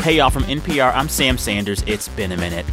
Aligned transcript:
Hey, 0.00 0.18
y'all, 0.18 0.30
from 0.30 0.44
NPR, 0.44 0.94
I'm 0.94 1.08
Sam 1.08 1.36
Sanders. 1.36 1.82
It's 1.84 2.08
been 2.10 2.30
a 2.30 2.36
minute. 2.36 2.64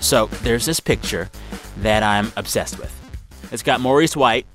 So, 0.00 0.26
there's 0.42 0.64
this 0.64 0.80
picture 0.80 1.30
that 1.76 2.02
I'm 2.02 2.32
obsessed 2.36 2.78
with. 2.78 2.90
It's 3.52 3.62
got 3.62 3.80
Maurice 3.80 4.16
White 4.16 4.46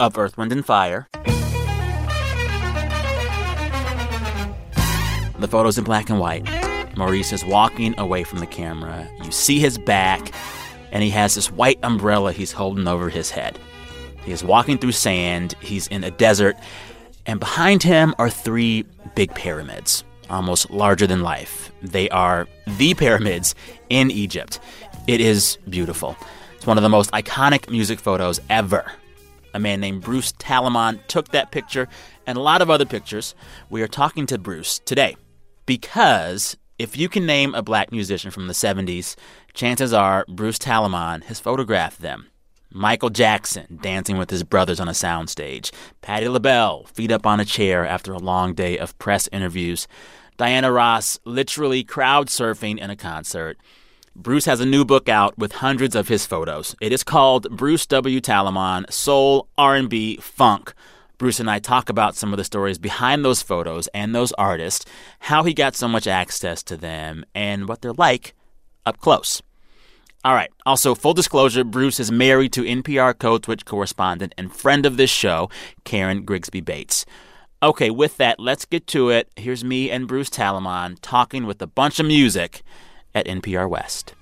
of 0.00 0.16
Earth, 0.16 0.38
Wind, 0.38 0.50
and 0.50 0.64
Fire. 0.64 1.06
The 5.38 5.46
photo's 5.46 5.76
in 5.76 5.84
black 5.84 6.08
and 6.08 6.18
white. 6.18 6.48
Maurice 6.96 7.32
is 7.32 7.44
walking 7.44 7.96
away 8.00 8.24
from 8.24 8.38
the 8.40 8.46
camera. 8.46 9.06
You 9.22 9.30
see 9.30 9.60
his 9.60 9.76
back, 9.78 10.32
and 10.90 11.02
he 11.02 11.10
has 11.10 11.34
this 11.34 11.52
white 11.52 11.78
umbrella 11.82 12.32
he's 12.32 12.50
holding 12.50 12.88
over 12.88 13.10
his 13.10 13.30
head. 13.30 13.58
He 14.24 14.32
is 14.32 14.42
walking 14.42 14.78
through 14.78 14.92
sand. 14.92 15.54
He's 15.60 15.86
in 15.88 16.02
a 16.02 16.10
desert. 16.10 16.56
And 17.26 17.38
behind 17.38 17.82
him 17.82 18.14
are 18.18 18.30
three 18.30 18.86
big 19.14 19.34
pyramids, 19.34 20.02
almost 20.30 20.70
larger 20.70 21.06
than 21.06 21.22
life. 21.22 21.72
They 21.82 22.08
are 22.10 22.46
the 22.66 22.94
pyramids 22.94 23.54
in 23.88 24.10
Egypt. 24.10 24.60
It 25.06 25.20
is 25.20 25.58
beautiful. 25.68 26.16
It's 26.56 26.66
one 26.66 26.76
of 26.76 26.82
the 26.82 26.88
most 26.88 27.10
iconic 27.12 27.70
music 27.70 27.98
photos 27.98 28.40
ever. 28.50 28.90
A 29.54 29.58
man 29.58 29.80
named 29.80 30.02
Bruce 30.02 30.32
Talamon 30.32 31.00
took 31.06 31.28
that 31.28 31.50
picture 31.50 31.88
and 32.26 32.36
a 32.36 32.42
lot 32.42 32.62
of 32.62 32.70
other 32.70 32.84
pictures. 32.84 33.34
We 33.70 33.82
are 33.82 33.88
talking 33.88 34.26
to 34.26 34.38
Bruce 34.38 34.78
today 34.80 35.16
because 35.66 36.56
if 36.78 36.96
you 36.96 37.08
can 37.08 37.26
name 37.26 37.54
a 37.54 37.62
black 37.62 37.90
musician 37.90 38.30
from 38.30 38.46
the 38.46 38.52
70s, 38.52 39.16
chances 39.54 39.92
are 39.92 40.24
Bruce 40.28 40.58
Talamon 40.58 41.24
has 41.24 41.40
photographed 41.40 42.00
them. 42.00 42.26
Michael 42.70 43.08
Jackson 43.08 43.78
dancing 43.80 44.18
with 44.18 44.28
his 44.30 44.44
brothers 44.44 44.78
on 44.78 44.88
a 44.88 44.92
soundstage. 44.92 45.72
Patti 46.02 46.28
LaBelle 46.28 46.84
feet 46.84 47.10
up 47.10 47.26
on 47.26 47.40
a 47.40 47.44
chair 47.44 47.86
after 47.86 48.12
a 48.12 48.18
long 48.18 48.52
day 48.52 48.78
of 48.78 48.96
press 48.98 49.28
interviews. 49.32 49.88
Diana 50.38 50.70
Ross 50.70 51.18
literally 51.24 51.82
crowd 51.82 52.28
surfing 52.28 52.78
in 52.78 52.90
a 52.90 52.96
concert. 52.96 53.58
Bruce 54.14 54.44
has 54.44 54.60
a 54.60 54.66
new 54.66 54.84
book 54.84 55.08
out 55.08 55.36
with 55.36 55.50
hundreds 55.50 55.96
of 55.96 56.06
his 56.06 56.26
photos. 56.26 56.76
It 56.80 56.92
is 56.92 57.02
called 57.02 57.50
Bruce 57.50 57.86
W. 57.86 58.20
Talamon 58.20 58.90
Soul, 58.92 59.48
R&B, 59.58 60.18
Funk. 60.18 60.74
Bruce 61.18 61.40
and 61.40 61.50
I 61.50 61.58
talk 61.58 61.88
about 61.88 62.14
some 62.14 62.32
of 62.32 62.36
the 62.36 62.44
stories 62.44 62.78
behind 62.78 63.24
those 63.24 63.42
photos 63.42 63.88
and 63.88 64.14
those 64.14 64.30
artists, 64.34 64.86
how 65.18 65.42
he 65.42 65.52
got 65.52 65.74
so 65.74 65.88
much 65.88 66.06
access 66.06 66.62
to 66.62 66.76
them, 66.76 67.24
and 67.34 67.68
what 67.68 67.82
they're 67.82 67.92
like 67.92 68.34
up 68.86 69.00
close. 69.00 69.42
All 70.24 70.34
right. 70.34 70.50
Also, 70.64 70.94
full 70.94 71.14
disclosure 71.14 71.64
Bruce 71.64 71.98
is 71.98 72.12
married 72.12 72.52
to 72.52 72.62
NPR 72.62 73.18
Code 73.18 73.44
Switch 73.44 73.64
correspondent 73.64 74.36
and 74.38 74.54
friend 74.54 74.86
of 74.86 74.96
this 74.96 75.10
show, 75.10 75.50
Karen 75.82 76.24
Grigsby 76.24 76.60
Bates. 76.60 77.04
Okay, 77.60 77.90
with 77.90 78.18
that, 78.18 78.38
let's 78.38 78.64
get 78.64 78.86
to 78.88 79.10
it. 79.10 79.28
Here's 79.34 79.64
me 79.64 79.90
and 79.90 80.06
Bruce 80.06 80.30
Talamon 80.30 80.96
talking 81.02 81.44
with 81.44 81.60
a 81.60 81.66
bunch 81.66 81.98
of 81.98 82.06
music 82.06 82.62
at 83.16 83.26
NPR 83.26 83.68
West. 83.68 84.14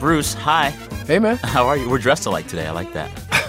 Bruce, 0.00 0.32
hi. 0.32 0.70
Hey, 1.06 1.18
man. 1.18 1.36
How 1.42 1.66
are 1.66 1.76
you? 1.76 1.88
We're 1.90 1.98
dressed 1.98 2.26
alike 2.26 2.48
today. 2.48 2.66
I 2.66 2.72
like 2.72 2.92
that. 2.94 3.10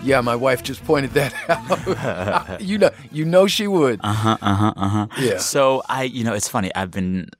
Yeah, 0.00 0.20
my 0.20 0.36
wife 0.36 0.62
just 0.62 0.84
pointed 0.84 1.10
that 1.14 1.34
out. 1.48 2.60
you 2.60 2.78
know, 2.78 2.90
you 3.10 3.24
know 3.24 3.48
she 3.48 3.66
would. 3.66 3.98
Uh 4.04 4.12
huh. 4.12 4.38
Uh 4.40 4.54
huh. 4.54 4.72
Uh 4.76 4.88
huh. 4.88 5.06
Yeah. 5.18 5.38
So 5.38 5.82
I, 5.88 6.04
you 6.04 6.22
know, 6.22 6.34
it's 6.34 6.46
funny. 6.48 6.72
I've 6.76 6.92
been 6.92 7.30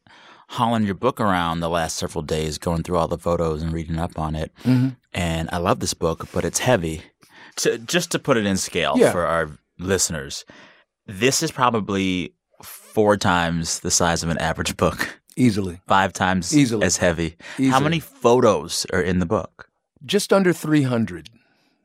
hauling 0.48 0.84
your 0.84 0.94
book 0.94 1.20
around 1.20 1.60
the 1.60 1.68
last 1.68 1.96
several 1.96 2.22
days, 2.22 2.58
going 2.58 2.82
through 2.82 2.96
all 2.96 3.08
the 3.08 3.18
photos 3.18 3.62
and 3.62 3.72
reading 3.72 3.98
up 3.98 4.18
on 4.18 4.34
it. 4.34 4.52
Mm-hmm. 4.64 4.88
And 5.14 5.48
I 5.52 5.58
love 5.58 5.80
this 5.80 5.94
book, 5.94 6.28
but 6.32 6.44
it's 6.44 6.58
heavy. 6.60 7.02
To, 7.56 7.78
just 7.78 8.10
to 8.12 8.18
put 8.18 8.36
it 8.36 8.46
in 8.46 8.56
scale 8.56 8.94
Yeah. 8.96 9.12
for 9.12 9.26
our 9.26 9.50
listeners, 9.78 10.44
this 11.06 11.42
is 11.42 11.50
probably 11.50 12.34
four 12.62 13.16
times 13.16 13.80
the 13.80 13.90
size 13.90 14.22
of 14.22 14.28
an 14.30 14.38
average 14.38 14.76
book, 14.76 15.20
Easily, 15.36 15.80
five 15.86 16.12
times 16.12 16.56
Easily. 16.56 16.84
as 16.84 16.96
heavy. 16.96 17.36
How 17.70 17.78
many 17.80 18.00
photos 18.00 18.86
are 18.92 19.00
in 19.02 19.18
the 19.18 19.26
book? 19.26 19.68
just 20.06 20.32
under 20.32 20.52
300 20.52 21.28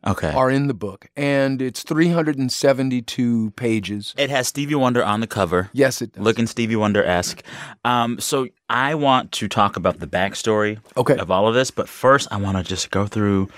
Okay. 0.05 0.31
are 0.31 0.49
in 0.51 0.67
the 0.67 0.73
book, 0.73 1.07
and 1.15 1.61
it's 1.61 1.83
372 1.83 3.51
pages. 3.51 4.13
It 4.17 4.29
has 4.29 4.47
Stevie 4.47 4.75
Wonder 4.75 5.03
on 5.03 5.19
the 5.21 5.27
cover. 5.27 5.69
Yes, 5.73 6.01
it 6.01 6.13
does. 6.13 6.23
looking 6.23 6.47
Stevie 6.47 6.75
Wonder 6.75 7.03
esque. 7.03 7.43
Um, 7.85 8.19
so 8.19 8.47
I 8.69 8.95
want 8.95 9.31
to 9.33 9.47
talk 9.47 9.77
about 9.77 9.99
the 9.99 10.07
backstory 10.07 10.79
Okay. 10.97 11.17
of 11.17 11.31
all 11.31 11.47
of 11.47 11.53
this, 11.55 11.71
but 11.71 11.87
first 11.89 12.27
I 12.31 12.37
want 12.37 12.57
to 12.57 12.63
just 12.63 12.91
go 12.91 13.07
through 13.07 13.49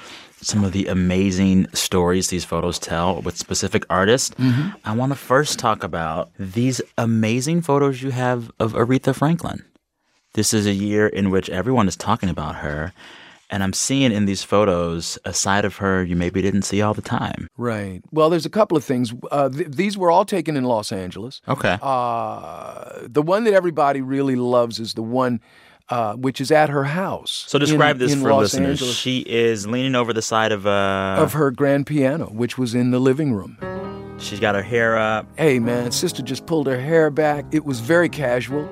some 0.41 0.63
of 0.63 0.73
the 0.73 0.87
amazing 0.87 1.67
stories 1.73 2.27
these 2.29 2.45
photos 2.45 2.77
tell 2.77 3.21
with 3.21 3.37
specific 3.37 3.83
artists. 3.89 4.29
Mm-hmm. 4.35 4.77
I 4.85 4.93
want 4.95 5.11
to 5.11 5.15
first 5.15 5.57
talk 5.57 5.83
about 5.83 6.29
these 6.37 6.81
amazing 6.97 7.61
photos 7.61 8.01
you 8.01 8.11
have 8.11 8.51
of 8.59 8.73
Aretha 8.73 9.15
Franklin. 9.15 9.63
This 10.33 10.53
is 10.53 10.65
a 10.67 10.73
year 10.73 11.07
in 11.07 11.31
which 11.31 11.49
everyone 11.49 11.87
is 11.87 11.95
talking 11.95 12.29
about 12.29 12.55
her. 12.57 12.91
And 13.49 13.61
I'm 13.63 13.73
seeing 13.73 14.11
in 14.11 14.25
these 14.25 14.43
photos 14.43 15.17
a 15.23 15.33
side 15.33 15.65
of 15.65 15.77
her 15.77 16.03
you 16.03 16.15
maybe 16.15 16.41
didn't 16.41 16.63
see 16.63 16.81
all 16.81 16.93
the 16.95 17.01
time. 17.01 17.47
Right. 17.57 18.01
Well, 18.11 18.29
there's 18.31 18.45
a 18.45 18.49
couple 18.49 18.75
of 18.75 18.83
things. 18.83 19.13
Uh, 19.31 19.49
th- 19.49 19.67
these 19.69 19.97
were 19.97 20.09
all 20.09 20.25
taken 20.25 20.57
in 20.57 20.63
Los 20.63 20.91
Angeles. 20.91 21.41
Okay. 21.47 21.77
Uh, 21.81 23.01
the 23.07 23.21
one 23.21 23.43
that 23.43 23.53
everybody 23.53 24.01
really 24.01 24.35
loves 24.35 24.79
is 24.79 24.95
the 24.95 25.03
one 25.03 25.41
uh, 25.89 26.15
which 26.15 26.41
is 26.41 26.49
at 26.49 26.69
her 26.69 26.83
house. 26.85 27.45
so 27.47 27.59
describe 27.59 27.97
in- 27.97 27.99
this 27.99 28.13
in 28.13 28.21
for 28.21 28.31
Los 28.31 28.41
listeners. 28.53 28.81
Angeles. 28.81 28.95
She 28.95 29.19
is 29.19 29.67
leaning 29.67 29.93
over 29.93 30.11
the 30.13 30.21
side 30.23 30.51
of 30.51 30.65
a. 30.65 31.15
of 31.19 31.33
her 31.33 31.51
grand 31.51 31.85
piano, 31.85 32.25
which 32.31 32.57
was 32.57 32.73
in 32.73 32.89
the 32.89 32.99
living 32.99 33.33
room. 33.33 33.57
She's 34.17 34.39
got 34.39 34.55
her 34.55 34.63
hair 34.63 34.97
up. 34.97 35.27
Hey, 35.37 35.59
man, 35.59 35.91
sister 35.91 36.23
just 36.23 36.47
pulled 36.47 36.65
her 36.67 36.79
hair 36.79 37.11
back. 37.11 37.45
It 37.51 37.65
was 37.65 37.79
very 37.81 38.09
casual, 38.09 38.67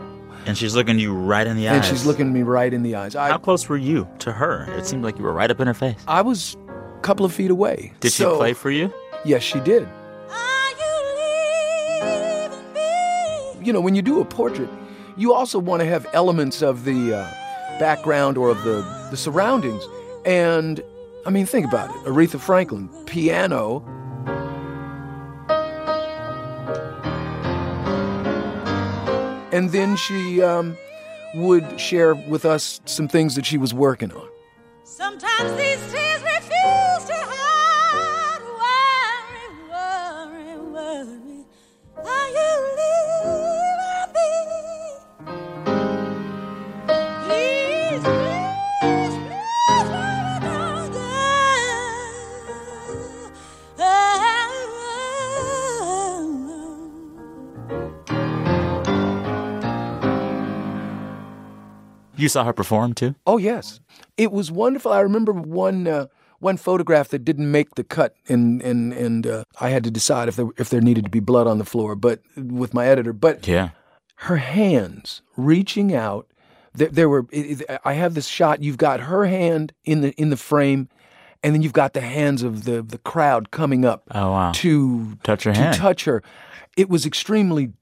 And 0.45 0.57
she's 0.57 0.75
looking 0.75 0.99
you 0.99 1.13
right 1.13 1.47
in 1.47 1.55
the 1.57 1.69
eyes. 1.69 1.75
and 1.77 1.85
she's 1.85 2.05
looking 2.05 2.33
me 2.33 2.41
right 2.43 2.73
in 2.73 2.83
the 2.83 2.95
eyes. 2.95 3.15
I, 3.15 3.29
How 3.29 3.37
close 3.37 3.67
were 3.69 3.77
you 3.77 4.07
to 4.19 4.31
her? 4.31 4.65
It 4.77 4.85
seemed 4.85 5.03
like 5.03 5.17
you 5.17 5.23
were 5.23 5.31
right 5.33 5.49
up 5.49 5.59
in 5.59 5.67
her 5.67 5.73
face. 5.73 5.95
I 6.07 6.21
was 6.21 6.57
a 6.97 6.99
couple 7.01 7.25
of 7.25 7.33
feet 7.33 7.49
away. 7.51 7.93
Did 8.01 8.11
So- 8.11 8.33
she 8.33 8.37
play 8.37 8.53
for 8.53 8.69
you? 8.71 8.93
Yes, 9.25 9.41
she 9.43 9.59
did. 9.61 9.87
You 13.61 13.71
know, 13.71 13.79
when 13.79 13.95
you 13.95 14.01
do 14.01 14.19
a 14.19 14.25
portrait, 14.25 14.69
you 15.15 15.33
also 15.33 15.57
want 15.57 15.79
to 15.81 15.85
have 15.85 16.05
elements 16.11 16.61
of 16.61 16.83
the 16.83 17.13
uh, 17.13 17.79
background 17.79 18.37
or 18.37 18.49
of 18.49 18.61
the, 18.65 18.81
the 19.09 19.15
surroundings. 19.15 19.87
And 20.25 20.83
I 21.25 21.29
mean, 21.29 21.45
think 21.45 21.65
about 21.65 21.89
it 21.89 21.95
Aretha 22.03 22.39
Franklin, 22.41 22.89
piano. 23.05 23.81
And 29.53 29.71
then 29.71 29.95
she 29.95 30.41
um, 30.41 30.75
would 31.35 31.79
share 31.79 32.15
with 32.15 32.43
us 32.43 32.81
some 32.85 33.07
things 33.07 33.35
that 33.35 33.45
she 33.45 33.59
was 33.59 33.71
working 33.71 34.11
on. 34.11 34.27
Sometimes 34.83 35.55
these 35.55 35.93
You 62.23 62.29
saw 62.29 62.43
her 62.45 62.53
perform 62.53 62.93
too? 62.93 63.15
Oh 63.27 63.37
yes, 63.37 63.79
it 64.17 64.31
was 64.31 64.51
wonderful. 64.51 64.91
I 64.91 65.01
remember 65.01 65.31
one 65.33 65.87
uh, 65.87 66.07
one 66.39 66.57
photograph 66.57 67.09
that 67.09 67.19
didn't 67.25 67.51
make 67.51 67.75
the 67.75 67.83
cut, 67.83 68.15
and 68.29 68.61
and 68.61 68.93
and 68.93 69.27
uh, 69.27 69.43
I 69.59 69.69
had 69.69 69.83
to 69.83 69.91
decide 69.91 70.29
if 70.29 70.35
there 70.37 70.47
if 70.57 70.69
there 70.69 70.81
needed 70.81 71.03
to 71.03 71.11
be 71.11 71.19
blood 71.19 71.47
on 71.47 71.57
the 71.57 71.65
floor, 71.65 71.95
but 71.95 72.21
with 72.37 72.73
my 72.73 72.87
editor. 72.87 73.13
But 73.13 73.45
Yeah. 73.47 73.69
her 74.15 74.37
hands 74.37 75.21
reaching 75.37 75.93
out, 75.93 76.27
there, 76.73 76.87
there 76.89 77.09
were. 77.09 77.25
I 77.85 77.93
have 77.93 78.13
this 78.13 78.27
shot. 78.27 78.63
You've 78.63 78.77
got 78.77 79.01
her 79.01 79.25
hand 79.25 79.73
in 79.83 80.01
the 80.01 80.11
in 80.13 80.29
the 80.29 80.37
frame, 80.37 80.87
and 81.43 81.53
then 81.53 81.61
you've 81.61 81.73
got 81.73 81.93
the 81.93 82.01
hands 82.01 82.41
of 82.41 82.63
the 82.63 82.81
the 82.81 82.97
crowd 82.99 83.51
coming 83.51 83.83
up 83.85 84.03
Oh 84.11 84.31
wow. 84.31 84.51
to 84.55 85.17
Touch 85.23 85.43
her 85.43 85.53
to 85.53 85.59
hand. 85.59 85.75
touch 85.77 86.05
her. 86.05 86.23
It 86.77 86.89
was 86.89 87.05
extremely 87.05 87.73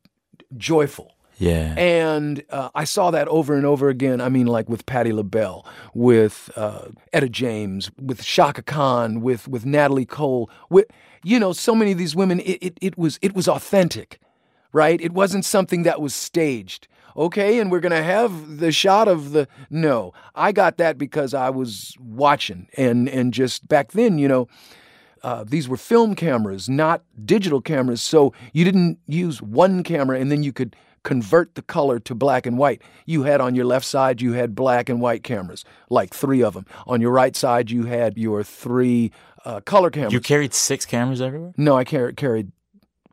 joyful. 0.58 1.14
Yeah. 1.42 1.74
And 1.76 2.44
uh, 2.52 2.70
I 2.76 2.84
saw 2.84 3.10
that 3.10 3.28
over 3.28 3.56
and 3.56 3.66
over 3.66 3.90
again. 3.90 4.22
I 4.22 4.30
mean, 4.30 4.46
like 4.46 4.70
with 4.70 4.86
Patti 4.86 5.12
LaBelle, 5.12 5.66
with 5.96 6.52
uh, 6.56 6.90
Etta 7.12 7.30
James, 7.30 7.90
with 8.00 8.24
Chaka 8.24 8.62
Khan, 8.62 9.22
with 9.22 9.48
with 9.48 9.66
Natalie 9.66 10.06
Cole, 10.06 10.52
with 10.70 10.86
you 11.24 11.40
know, 11.40 11.52
so 11.52 11.74
many 11.74 11.92
of 11.94 11.98
these 11.98 12.16
women. 12.16 12.42
It, 12.42 12.60
it 12.62 12.78
it 12.80 12.98
was 12.98 13.18
it 13.24 13.34
was 13.34 13.48
authentic, 13.48 14.20
right? 14.72 15.02
It 15.02 15.14
wasn't 15.14 15.44
something 15.44 15.82
that 15.82 16.00
was 16.00 16.14
staged. 16.14 16.88
Okay, 17.18 17.60
and 17.60 17.72
we're 17.72 17.80
gonna 17.80 18.04
have 18.04 18.60
the 18.60 18.72
shot 18.72 19.08
of 19.08 19.32
the 19.32 19.48
no. 19.72 20.14
I 20.36 20.52
got 20.52 20.78
that 20.78 21.00
because 21.00 21.34
I 21.34 21.50
was 21.50 21.98
watching 22.00 22.68
and 22.78 23.10
and 23.10 23.34
just 23.34 23.68
back 23.68 23.94
then, 23.94 24.20
you 24.20 24.28
know, 24.28 24.48
uh, 25.24 25.44
these 25.44 25.68
were 25.68 25.78
film 25.78 26.14
cameras, 26.14 26.70
not 26.70 27.02
digital 27.26 27.62
cameras. 27.62 28.02
So 28.02 28.32
you 28.54 28.64
didn't 28.64 29.00
use 29.08 29.42
one 29.42 29.82
camera 29.82 30.20
and 30.20 30.32
then 30.32 30.44
you 30.44 30.54
could 30.54 30.76
convert 31.04 31.56
the 31.56 31.62
color 31.62 32.00
to 32.00 32.14
black 32.16 32.46
and 32.46 32.58
white. 32.58 32.82
You 33.06 33.24
had 33.24 33.42
on 33.42 33.56
your 33.56 33.66
left 33.66 33.86
side, 33.86 34.22
you 34.22 34.34
had 34.34 34.56
black 34.56 34.90
and 34.90 35.02
white 35.02 35.24
cameras, 35.24 35.66
like 35.90 36.14
three 36.14 36.44
of 36.44 36.54
them. 36.54 36.66
On 36.88 37.02
your 37.02 37.12
right 37.12 37.36
side, 37.36 37.72
you 37.72 37.86
had 37.86 38.18
your 38.18 38.44
three 38.44 39.12
uh, 39.46 39.62
color 39.62 39.90
cameras. 39.90 40.14
You 40.14 40.20
carried 40.20 40.54
six 40.54 40.86
cameras 40.86 41.22
everywhere? 41.22 41.54
no, 41.58 41.76
I 41.78 41.84
car- 41.84 42.12
carried 42.12 42.52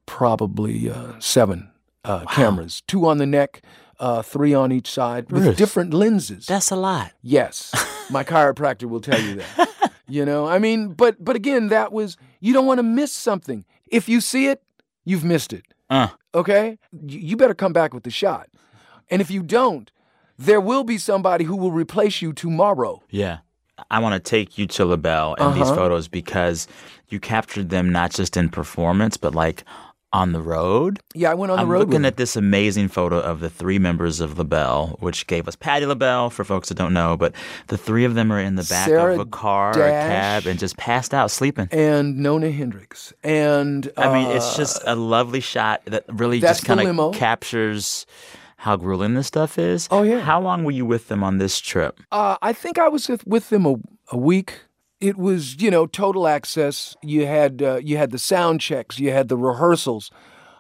probably 0.07 0.91
uh, 0.91 1.13
seven 1.19 1.71
uh, 2.05 2.25
cameras, 2.27 2.83
two 2.87 3.07
on 3.07 3.19
the 3.19 3.27
neck, 3.27 3.63
uh, 4.01 4.23
three 4.23 4.55
on 4.55 4.73
each 4.73 4.91
side 4.91 5.31
with 5.31 5.57
different 5.57 5.93
lenses. 5.93 6.47
That's 6.47 6.71
a 6.71 6.77
lot. 6.77 7.13
Yes, 7.23 7.73
my 8.11 8.25
chiropractor 8.25 8.85
will 8.85 9.01
tell 9.01 9.21
you 9.21 9.37
that. 9.37 9.93
you 10.09 10.25
know, 10.25 10.47
I 10.47 10.59
mean, 10.59 10.93
but 10.93 11.23
but 11.23 11.37
again, 11.37 11.69
that 11.69 11.93
was 11.93 12.17
you 12.41 12.53
don't 12.53 12.67
want 12.67 12.79
to 12.79 12.83
miss 12.85 13.13
something. 13.13 13.65
If 13.87 14.09
you 14.09 14.21
see 14.21 14.47
it, 14.49 14.63
you've 15.05 15.25
missed 15.25 15.53
it. 15.53 15.65
Uh, 15.91 16.09
Okay, 16.35 16.79
you, 17.07 17.37
better 17.37 17.55
come 17.55 17.73
back 17.73 17.95
with 17.95 18.03
the 18.05 18.11
shot. 18.11 18.49
And 19.11 19.23
if 19.23 19.31
you 19.31 19.43
don't, 19.43 19.91
there 20.39 20.61
will 20.61 20.85
be 20.85 20.99
somebody 20.99 21.45
who 21.45 21.57
will 21.57 21.73
replace 21.73 22.21
you 22.23 22.33
tomorrow. 22.33 23.03
yeah. 23.11 23.39
I 23.93 24.01
want 24.01 24.15
to 24.15 24.19
take 24.31 24.59
you 24.59 24.67
to 24.67 24.85
LaBelle 24.85 25.37
and 25.39 25.55
these 25.55 25.63
Uh-huh. 25.69 25.77
photos 25.77 26.09
because 26.09 26.67
you 27.11 27.21
captured 27.21 27.71
them 27.71 27.93
not 27.93 28.11
just 28.11 28.37
in 28.37 28.49
performance, 28.49 29.17
but 29.17 29.37
like 29.37 29.63
on 30.13 30.33
the 30.33 30.41
road. 30.41 31.01
Yeah, 31.15 31.31
I 31.31 31.35
went 31.35 31.51
on 31.53 31.57
the 31.59 31.63
I'm 31.63 31.69
road. 31.69 31.81
looking 31.89 32.05
at 32.05 32.17
this 32.17 32.35
amazing 32.37 32.89
photo 32.89 33.19
of 33.21 33.41
the 33.41 33.51
three 33.51 33.79
members 33.79 34.21
of 34.21 34.39
LaBelle, 34.39 34.97
which 35.01 35.27
gave 35.27 35.47
us 35.49 35.55
Patti 35.57 35.85
LaBelle 35.87 36.31
for 36.31 36.45
folks 36.45 36.69
that 36.71 36.77
don't 36.77 36.95
know, 36.95 37.17
but 37.17 37.35
the 37.67 37.77
three 37.77 38.05
of 38.05 38.15
them 38.15 38.33
are 38.33 38.41
in 38.41 38.55
the 38.55 38.65
back 38.65 38.89
Sarah 38.89 39.15
of 39.15 39.21
a 39.21 39.27
car 39.27 39.71
or 39.71 39.75
Dash. 39.75 40.11
cab 40.43 40.47
and 40.47 40.59
just 40.59 40.77
passed 40.77 41.13
out 41.13 41.31
sleeping. 41.31 41.69
and 41.73 42.19
Nona 42.19 42.51
Hendryx. 42.51 43.13
And 43.23 43.91
I 43.97 44.13
mean, 44.13 44.35
it's 44.37 44.55
uh, 44.55 44.57
just 44.57 44.83
a 44.87 44.97
lovely 44.97 45.41
shot 45.41 45.83
that 45.87 46.05
really 46.09 46.41
just 46.41 46.65
kind 46.65 46.81
of 46.81 47.15
captures 47.15 48.07
how 48.57 48.77
grueling 48.77 49.15
this 49.15 49.27
stuff 49.29 49.59
is. 49.59 49.89
Oh, 49.91 50.03
yeah. 50.03 50.21
How 50.21 50.41
long 50.41 50.65
were 50.65 50.73
you 50.73 50.85
with 50.85 51.09
them 51.09 51.23
on 51.23 51.39
this 51.39 51.61
trip? 51.61 52.01
Uh, 52.11 52.37
I 52.43 52.53
think 52.53 52.79
I 52.79 52.89
was 52.89 53.09
with, 53.09 53.25
with 53.27 53.51
them 53.51 53.67
a, 53.67 53.77
a 54.11 54.17
week. 54.19 54.63
It 55.01 55.17
was, 55.17 55.61
you 55.63 55.71
know, 55.71 55.87
total 55.87 56.27
access. 56.27 56.97
You 57.03 57.27
had 57.27 57.63
uh, 57.63 57.81
you 57.83 57.97
had 57.97 58.11
the 58.11 58.19
sound 58.19 58.61
checks, 58.61 58.99
you 58.99 59.13
had 59.13 59.29
the 59.29 59.37
rehearsals, 59.37 60.11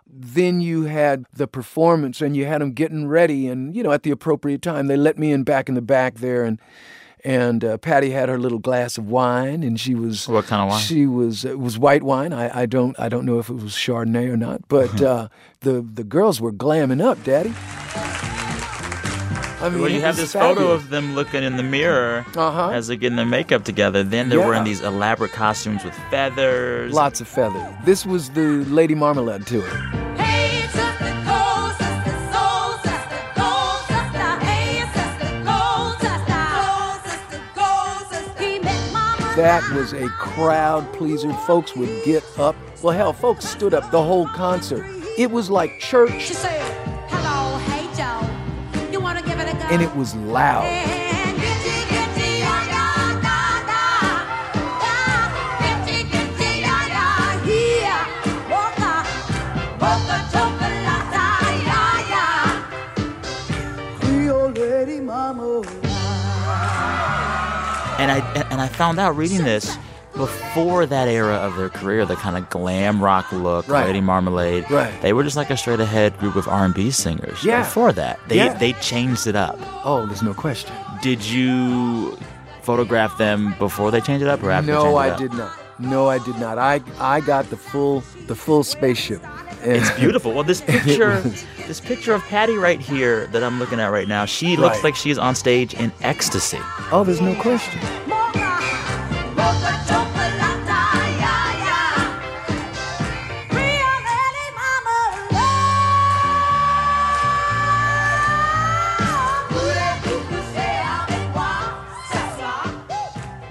then 0.06 0.60
you 0.60 0.84
had 0.84 1.24
the 1.32 1.48
performance, 1.48 2.20
and 2.20 2.36
you 2.36 2.46
had 2.46 2.60
them 2.60 2.72
getting 2.72 3.08
ready. 3.08 3.48
And 3.48 3.74
you 3.74 3.82
know, 3.82 3.90
at 3.92 4.04
the 4.04 4.10
appropriate 4.10 4.62
time, 4.62 4.86
they 4.86 4.96
let 4.96 5.18
me 5.18 5.32
in 5.32 5.42
back 5.42 5.68
in 5.68 5.74
the 5.74 5.82
back 5.82 6.16
there, 6.16 6.44
and 6.44 6.60
and 7.24 7.64
uh, 7.64 7.78
Patti 7.78 8.10
had 8.10 8.28
her 8.28 8.38
little 8.38 8.60
glass 8.60 8.96
of 8.96 9.08
wine, 9.08 9.64
and 9.64 9.78
she 9.80 9.94
was 9.96 10.28
What 10.28 10.46
kind 10.46 10.62
of 10.62 10.68
wine? 10.68 10.80
She 10.80 11.06
was 11.06 11.44
it 11.44 11.58
was 11.58 11.78
white 11.78 12.04
wine. 12.04 12.32
I, 12.32 12.62
I 12.62 12.66
don't 12.66 12.98
I 12.98 13.08
don't 13.08 13.26
know 13.26 13.40
if 13.40 13.50
it 13.50 13.54
was 13.54 13.72
Chardonnay 13.72 14.28
or 14.28 14.36
not, 14.36 14.68
but 14.68 15.02
uh, 15.02 15.28
the 15.60 15.82
the 15.82 16.04
girls 16.04 16.40
were 16.40 16.52
glamming 16.52 17.02
up, 17.02 17.22
Daddy. 17.24 17.52
I 19.60 19.68
mean, 19.70 19.80
Well, 19.80 19.90
you 19.90 19.96
it 19.98 20.02
have 20.02 20.16
was 20.16 20.32
this 20.32 20.32
photo 20.32 20.70
of 20.70 20.88
them 20.90 21.14
looking 21.16 21.42
in 21.42 21.56
the 21.56 21.64
mirror 21.64 22.24
Uh-huh. 22.36 22.70
as 22.70 22.86
they're 22.86 22.96
getting 22.96 23.16
their 23.16 23.26
makeup 23.26 23.64
together. 23.64 24.04
Then 24.04 24.28
they're 24.28 24.38
wearing 24.38 24.62
these 24.64 24.80
elaborate 24.80 25.32
costumes 25.32 25.82
with 25.84 25.94
feathers. 26.10 26.92
Lots 26.94 27.20
of 27.20 27.26
feathers. 27.26 27.62
This 27.84 28.06
was 28.06 28.30
the 28.30 28.64
Lady 28.66 28.94
Marmalade 28.94 29.46
tour. 29.48 29.66
Hey, 30.16 30.62
sister, 30.68 31.10
go, 31.26 31.70
sister, 31.76 32.14
soul, 32.32 32.78
sister, 32.86 33.20
go, 33.34 33.78
sister. 33.88 34.38
Hey, 34.46 34.84
sister, 34.94 35.44
go, 35.44 35.94
sister, 35.98 36.44
go, 36.54 37.00
sister, 37.04 37.40
go, 37.56 37.98
sister. 38.10 38.42
He 38.44 38.58
met 38.60 38.92
mama. 38.92 39.32
That 39.36 39.68
was 39.74 39.92
a 39.92 40.08
crowd 40.20 40.92
pleaser. 40.92 41.32
Folks 41.48 41.74
would 41.74 41.90
get 42.04 42.22
up. 42.38 42.54
Well, 42.80 42.94
hell, 42.96 43.12
folks 43.12 43.44
stood 43.44 43.74
up 43.74 43.90
the 43.90 44.00
whole 44.02 44.28
concert. 44.28 44.86
It 45.18 45.32
was 45.32 45.50
like 45.50 45.80
church, 45.80 46.12
She 46.22 46.34
said, 46.34 46.62
ya. 49.70 49.88
it 49.88 49.96
was 49.96 50.14
loud. 50.14 50.64
And 68.00 68.12
I 68.12 68.18
and- 68.36 68.46
and 68.52 68.60
I 68.60 68.68
found 68.68 69.00
out 69.00 69.16
reading 69.16 69.42
this 69.42 69.76
before 70.18 70.84
that 70.84 71.08
era 71.08 71.36
of 71.36 71.56
their 71.56 71.70
career, 71.70 72.04
the 72.04 72.16
kind 72.16 72.36
of 72.36 72.50
glam 72.50 73.00
rock 73.02 73.32
look, 73.32 73.66
Right. 73.68 73.86
Lady 73.86 74.00
Marmalade. 74.02 74.70
Right. 74.70 74.92
They 75.00 75.12
were 75.14 75.22
just 75.24 75.36
like 75.36 75.48
a 75.48 75.56
straight 75.56 75.80
ahead 75.80 76.18
group 76.18 76.36
of 76.36 76.46
R 76.48 76.64
and 76.66 76.74
B 76.74 76.90
singers. 76.90 77.42
Yeah. 77.42 77.62
Before 77.62 77.92
that, 77.92 78.18
they 78.28 78.36
Yeah. 78.36 78.52
they 78.54 78.74
changed 78.74 79.26
it 79.26 79.36
up. 79.36 79.58
Oh, 79.84 80.04
there's 80.04 80.22
no 80.22 80.34
question. 80.34 80.74
Did 81.00 81.24
you 81.24 82.18
photograph 82.62 83.16
them 83.16 83.54
before 83.58 83.90
they 83.90 84.00
changed 84.00 84.22
it 84.22 84.28
up 84.28 84.42
or 84.42 84.50
after? 84.50 84.66
they 84.66 84.72
No, 84.72 84.82
changed 84.82 84.96
it 84.96 85.14
I 85.14 85.16
did 85.16 85.32
not. 85.32 85.52
No, 85.80 86.08
I 86.08 86.18
did 86.18 86.36
not. 86.38 86.58
I 86.58 86.80
I 86.98 87.20
got 87.20 87.48
the 87.50 87.56
full 87.56 88.02
the 88.26 88.34
full 88.34 88.64
spaceship. 88.64 89.22
And 89.62 89.72
It's 89.72 89.90
beautiful. 89.98 90.32
Well, 90.34 90.44
this 90.44 90.60
picture, 90.60 91.20
this 91.66 91.80
picture 91.80 92.12
of 92.14 92.22
Patti 92.24 92.56
right 92.56 92.80
here 92.80 93.26
that 93.28 93.42
I'm 93.44 93.58
looking 93.60 93.78
at 93.80 93.88
right 93.92 94.06
now, 94.08 94.24
she 94.24 94.56
looks 94.56 94.76
Right. 94.76 94.84
like 94.84 94.96
she's 94.96 95.18
on 95.18 95.34
stage 95.36 95.74
in 95.74 95.92
ecstasy. 96.02 96.58
oh, 96.92 97.04
there's 97.04 97.20
no 97.20 97.34
question. 97.40 97.80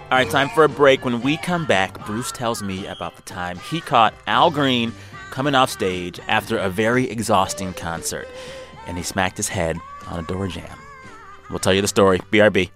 All 0.10 0.18
right, 0.18 0.30
time 0.30 0.48
for 0.48 0.64
a 0.64 0.70
break. 0.70 1.04
When 1.04 1.20
we 1.20 1.36
come 1.36 1.66
back, 1.66 2.06
Bruce 2.06 2.32
tells 2.32 2.64
me 2.64 2.88
about 2.88 3.18
the 3.18 3.24
time 3.24 3.60
he 3.60 3.82
caught 3.82 4.14
Al 4.26 4.50
Green 4.50 4.94
coming 5.32 5.54
off 5.54 5.70
stage 5.70 6.18
after 6.30 6.58
a 6.58 6.70
very 6.70 7.10
exhausting 7.10 7.74
concert, 7.74 8.26
and 8.86 8.96
he 8.96 9.04
smacked 9.04 9.36
his 9.36 9.50
head 9.50 9.78
on 10.08 10.22
a 10.22 10.24
door 10.24 10.48
jamb. 10.48 10.80
We'll 11.50 11.60
tell 11.60 11.74
you 11.74 11.82
the 11.82 11.90
story. 11.90 12.20
BRB. 12.20 12.72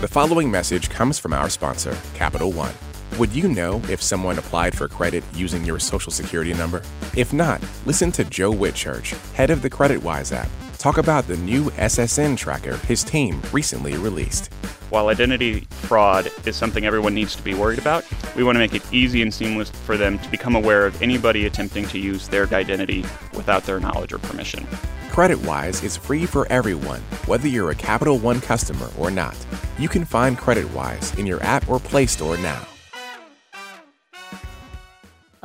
The 0.00 0.08
following 0.08 0.50
message 0.50 0.88
comes 0.88 1.18
from 1.18 1.34
our 1.34 1.50
sponsor, 1.50 1.94
Capital 2.14 2.50
One. 2.50 2.72
Would 3.18 3.34
you 3.34 3.46
know 3.46 3.82
if 3.90 4.00
someone 4.00 4.38
applied 4.38 4.74
for 4.74 4.88
credit 4.88 5.22
using 5.34 5.66
your 5.66 5.78
social 5.78 6.10
security 6.10 6.54
number? 6.54 6.80
If 7.14 7.34
not, 7.34 7.62
listen 7.84 8.10
to 8.12 8.24
Joe 8.24 8.52
Whitchurch, 8.52 9.12
head 9.34 9.50
of 9.50 9.60
the 9.60 9.68
CreditWise 9.68 10.34
app, 10.34 10.48
talk 10.76 10.98
about 10.98 11.26
the 11.26 11.36
new 11.38 11.70
SSN 11.70 12.36
tracker 12.36 12.76
his 12.78 13.02
team 13.02 13.40
recently 13.52 13.96
released. 13.96 14.52
While 14.90 15.08
identity 15.08 15.66
fraud 15.70 16.30
is 16.46 16.54
something 16.56 16.84
everyone 16.84 17.14
needs 17.14 17.34
to 17.36 17.42
be 17.42 17.54
worried 17.54 17.78
about, 17.78 18.04
we 18.36 18.44
want 18.44 18.56
to 18.56 18.60
make 18.60 18.74
it 18.74 18.82
easy 18.92 19.22
and 19.22 19.34
seamless 19.34 19.70
for 19.70 19.96
them 19.96 20.18
to 20.20 20.30
become 20.30 20.54
aware 20.54 20.86
of 20.86 21.02
anybody 21.02 21.46
attempting 21.46 21.86
to 21.88 21.98
use 21.98 22.28
their 22.28 22.46
identity 22.54 23.04
without 23.34 23.64
their 23.64 23.80
knowledge 23.80 24.12
or 24.12 24.18
permission. 24.18 24.64
CreditWise 25.10 25.82
is 25.82 25.96
free 25.96 26.26
for 26.26 26.46
everyone, 26.48 27.00
whether 27.26 27.48
you're 27.48 27.70
a 27.70 27.74
Capital 27.74 28.18
One 28.18 28.40
customer 28.40 28.90
or 28.98 29.10
not. 29.10 29.36
You 29.78 29.88
can 29.88 30.04
find 30.04 30.38
CreditWise 30.38 31.18
in 31.18 31.26
your 31.26 31.42
app 31.42 31.68
or 31.68 31.80
Play 31.80 32.06
Store 32.06 32.36
now. 32.36 32.66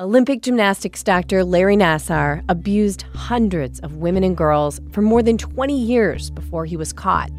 Olympic 0.01 0.41
gymnastics 0.41 1.03
doctor 1.03 1.43
Larry 1.43 1.77
Nassar 1.77 2.43
abused 2.50 3.03
hundreds 3.13 3.79
of 3.81 3.98
women 3.98 4.24
and 4.24 4.36
girls 4.36 4.81
for 4.91 5.03
more 5.03 5.22
than 5.22 5.38
20 5.38 5.79
years 5.79 6.31
before 6.31 6.65
he 6.65 6.75
was 6.75 6.91
caught. 6.91 7.29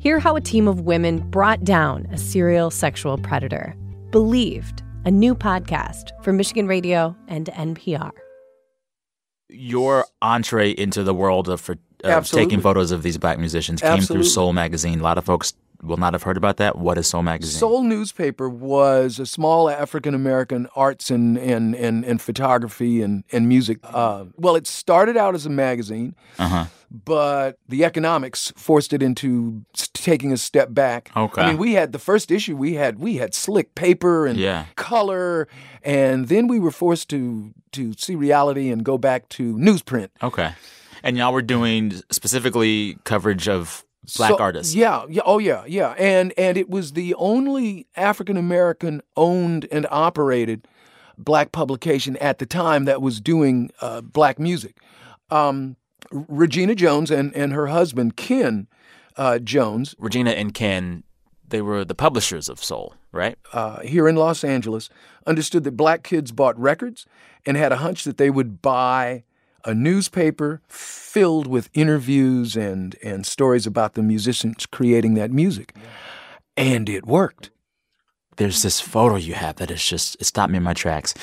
Hear 0.00 0.18
how 0.18 0.36
a 0.36 0.40
team 0.42 0.68
of 0.68 0.80
women 0.82 1.20
brought 1.30 1.64
down 1.64 2.04
a 2.12 2.18
serial 2.18 2.70
sexual 2.70 3.16
predator. 3.16 3.74
Believed, 4.10 4.82
a 5.06 5.10
new 5.10 5.34
podcast 5.34 6.10
from 6.22 6.36
Michigan 6.36 6.66
Radio 6.66 7.16
and 7.26 7.46
NPR. 7.46 8.10
Your 9.48 10.04
entree 10.20 10.72
into 10.72 11.04
the 11.04 11.14
world 11.14 11.48
of, 11.48 11.58
for, 11.58 11.78
of 12.04 12.28
taking 12.30 12.60
photos 12.60 12.90
of 12.90 13.02
these 13.02 13.16
black 13.16 13.38
musicians 13.38 13.80
came 13.80 13.92
Absolutely. 13.92 14.24
through 14.24 14.30
Soul 14.30 14.52
Magazine. 14.52 15.00
A 15.00 15.02
lot 15.02 15.16
of 15.16 15.24
folks 15.24 15.54
will 15.84 15.96
not 15.96 16.12
have 16.14 16.22
heard 16.22 16.36
about 16.36 16.56
that. 16.56 16.76
What 16.78 16.98
is 16.98 17.06
Soul 17.06 17.22
Magazine? 17.22 17.58
Soul 17.58 17.82
newspaper 17.82 18.48
was 18.48 19.18
a 19.18 19.26
small 19.26 19.68
African 19.68 20.14
American 20.14 20.66
arts 20.74 21.10
and, 21.10 21.36
and, 21.38 21.74
and, 21.74 22.04
and 22.04 22.20
photography 22.20 23.02
and, 23.02 23.24
and 23.32 23.48
music. 23.48 23.78
Uh, 23.84 24.24
well, 24.36 24.56
it 24.56 24.66
started 24.66 25.16
out 25.16 25.34
as 25.34 25.46
a 25.46 25.50
magazine, 25.50 26.14
Uh-huh. 26.38 26.66
but 26.90 27.58
the 27.68 27.84
economics 27.84 28.52
forced 28.56 28.92
it 28.92 29.02
into 29.02 29.64
taking 29.92 30.32
a 30.32 30.36
step 30.36 30.72
back. 30.72 31.10
Okay. 31.16 31.42
I 31.42 31.48
mean, 31.48 31.58
we 31.58 31.74
had 31.74 31.92
the 31.92 31.98
first 31.98 32.30
issue. 32.30 32.56
We 32.56 32.74
had 32.74 32.98
we 32.98 33.16
had 33.16 33.34
slick 33.34 33.74
paper 33.74 34.26
and 34.26 34.38
Yeah. 34.38 34.66
color, 34.76 35.48
and 35.82 36.28
then 36.28 36.46
we 36.48 36.58
were 36.58 36.70
forced 36.70 37.08
to 37.10 37.52
to 37.72 37.92
see 37.98 38.14
reality 38.14 38.70
and 38.70 38.84
go 38.84 38.96
back 38.98 39.28
to 39.30 39.54
newsprint. 39.56 40.08
Okay. 40.22 40.52
And 41.02 41.16
y'all 41.18 41.32
were 41.32 41.42
doing 41.42 42.00
specifically 42.10 42.96
coverage 43.04 43.48
of 43.48 43.84
black 44.16 44.30
So- 44.30 44.38
artists. 44.38 44.74
Yeah, 44.74 45.04
yeah, 45.08 45.22
oh 45.24 45.38
yeah, 45.38 45.64
yeah. 45.66 45.94
And 45.98 46.32
and 46.36 46.56
it 46.56 46.68
was 46.68 46.92
the 46.92 47.14
only 47.14 47.86
African 47.96 48.36
American 48.36 49.00
owned 49.16 49.66
and 49.72 49.86
operated 49.90 50.66
black 51.16 51.52
publication 51.52 52.16
at 52.18 52.38
the 52.38 52.46
time 52.46 52.84
that 52.86 53.00
was 53.00 53.20
doing 53.20 53.70
uh, 53.80 54.00
black 54.00 54.38
music. 54.38 54.76
Um, 55.30 55.76
Regina 56.10 56.74
Jones 56.74 57.10
and 57.10 57.34
and 57.34 57.52
her 57.52 57.68
husband 57.68 58.16
Ken 58.16 58.66
uh, 59.16 59.38
Jones 59.38 59.94
Regina 59.98 60.30
and 60.32 60.52
Ken, 60.52 61.02
they 61.48 61.62
were 61.62 61.84
the 61.84 61.94
publishers 61.94 62.48
of 62.48 62.62
Soul, 62.62 62.94
right? 63.12 63.38
uh, 63.52 63.80
here 63.80 64.08
in 64.08 64.16
Los 64.16 64.44
Angeles 64.44 64.90
understood 65.26 65.64
that 65.64 65.76
black 65.76 66.02
kids 66.02 66.30
bought 66.32 66.58
records 66.58 67.06
and 67.46 67.56
had 67.56 67.72
a 67.72 67.76
hunch 67.76 68.04
that 68.04 68.18
they 68.18 68.28
would 68.28 68.60
buy 68.60 69.22
a 69.64 69.74
newspaper 69.74 70.60
filled 70.68 71.46
with 71.46 71.68
interviews 71.74 72.56
and, 72.56 72.96
and 73.02 73.24
stories 73.26 73.66
about 73.66 73.94
the 73.94 74.02
musicians 74.02 74.66
creating 74.66 75.14
that 75.14 75.30
music. 75.30 75.74
And 76.56 76.88
it 76.88 77.06
worked. 77.06 77.50
There's 78.36 78.62
this 78.62 78.80
photo 78.80 79.14
you 79.14 79.34
have 79.34 79.56
that 79.56 79.70
is 79.70 79.84
just 79.86 80.16
it 80.20 80.24
stopped 80.24 80.50
me 80.50 80.56
in 80.56 80.64
my 80.64 80.74
tracks. 80.74 81.14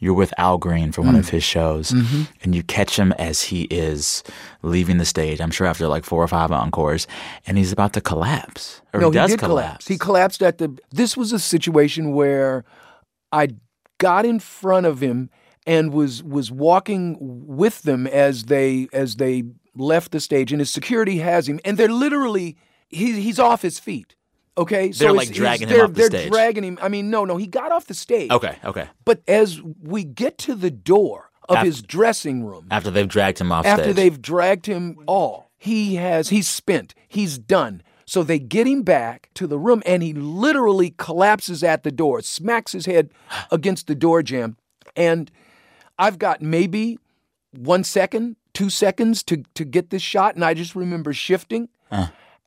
You're 0.00 0.14
with 0.14 0.34
Al 0.36 0.58
Green 0.58 0.90
for 0.90 1.00
one 1.02 1.14
Mm. 1.14 1.20
of 1.20 1.28
his 1.28 1.44
shows, 1.44 1.92
Mm-hmm. 1.92 2.22
and 2.42 2.54
you 2.56 2.64
catch 2.64 2.98
him 2.98 3.12
as 3.12 3.42
he 3.42 3.62
is 3.70 4.24
leaving 4.62 4.98
the 4.98 5.04
stage. 5.04 5.40
I'm 5.40 5.52
sure 5.52 5.68
after 5.68 5.86
like 5.86 6.04
four 6.04 6.20
or 6.22 6.26
five 6.28 6.50
encores, 6.50 7.06
and 7.46 7.56
he's 7.56 7.70
about 7.70 7.92
to 7.92 8.00
collapse, 8.00 8.80
or 8.92 8.98
no, 9.00 9.10
he 9.10 9.14
does 9.14 9.30
did 9.30 9.38
collapse. 9.38 9.86
He 9.86 9.96
collapsed 9.96 10.42
at 10.42 10.58
the. 10.58 10.76
This 10.90 11.16
was 11.16 11.32
a 11.32 11.38
situation 11.38 12.12
where 12.12 12.64
I 13.30 13.50
got 13.98 14.26
in 14.26 14.40
front 14.40 14.86
of 14.86 15.00
him 15.00 15.30
and 15.66 15.92
was 15.92 16.22
was 16.22 16.50
walking 16.50 17.16
with 17.20 17.82
them 17.82 18.06
as 18.06 18.44
they 18.44 18.88
as 18.92 19.16
they 19.16 19.44
left 19.74 20.12
the 20.12 20.20
stage, 20.20 20.52
and 20.52 20.60
his 20.60 20.70
security 20.70 21.18
has 21.18 21.48
him, 21.48 21.60
and 21.64 21.76
they're 21.76 21.88
literally 21.88 22.56
he, 22.88 23.20
he's 23.20 23.38
off 23.38 23.62
his 23.62 23.78
feet. 23.78 24.14
Okay, 24.58 24.90
They're, 24.90 25.12
like, 25.12 25.30
dragging 25.32 25.68
him 25.68 25.74
they're, 25.76 25.84
off 25.84 25.90
the 25.92 25.94
they're 25.94 26.08
stage. 26.08 26.30
dragging 26.30 26.64
him. 26.64 26.78
I 26.80 26.88
mean, 26.88 27.10
no, 27.10 27.26
no, 27.26 27.36
he 27.36 27.46
got 27.46 27.72
off 27.72 27.84
the 27.88 27.92
stage. 27.94 28.30
okay, 28.30 28.56
okay. 28.64 28.88
but 29.04 29.20
as 29.28 29.60
we 29.82 30.02
get 30.02 30.38
to 30.38 30.54
the 30.54 30.70
door 30.70 31.30
of 31.46 31.58
Af- 31.58 31.64
his 31.64 31.82
dressing 31.82 32.42
room, 32.42 32.66
After 32.70 32.90
they've 32.90 33.06
dragged 33.06 33.38
him 33.38 33.52
off 33.52 33.66
stage. 33.66 33.72
after 33.72 33.84
stage, 33.92 33.96
they've 33.96 34.22
dragged 34.22 34.64
him 34.64 34.96
all 35.06 35.50
he 35.58 35.96
has 35.96 36.28
he's 36.30 36.48
spent 36.48 36.94
he's 37.08 37.38
done 37.38 37.82
so 38.06 38.22
they 38.22 38.38
get 38.38 38.66
him 38.66 38.82
back 38.82 39.30
to 39.34 39.46
the 39.46 39.58
room 39.58 39.82
and 39.86 40.02
he 40.02 40.12
literally 40.12 40.94
collapses 40.98 41.62
at 41.64 41.82
the 41.82 41.90
door 41.90 42.20
smacks 42.20 42.72
his 42.72 42.84
head 42.86 43.10
against 43.50 43.86
the 43.86 43.94
door 43.94 44.22
jamb 44.22 44.56
and 44.94 45.30
i've 45.98 46.18
got 46.18 46.42
maybe 46.42 46.98
one 47.52 47.84
second 47.84 48.36
two 48.52 48.70
seconds 48.70 49.22
to, 49.22 49.42
to 49.54 49.64
get 49.64 49.90
this 49.90 50.02
shot 50.02 50.34
and 50.34 50.44
i 50.44 50.54
just 50.54 50.74
remember 50.74 51.12
shifting. 51.12 51.68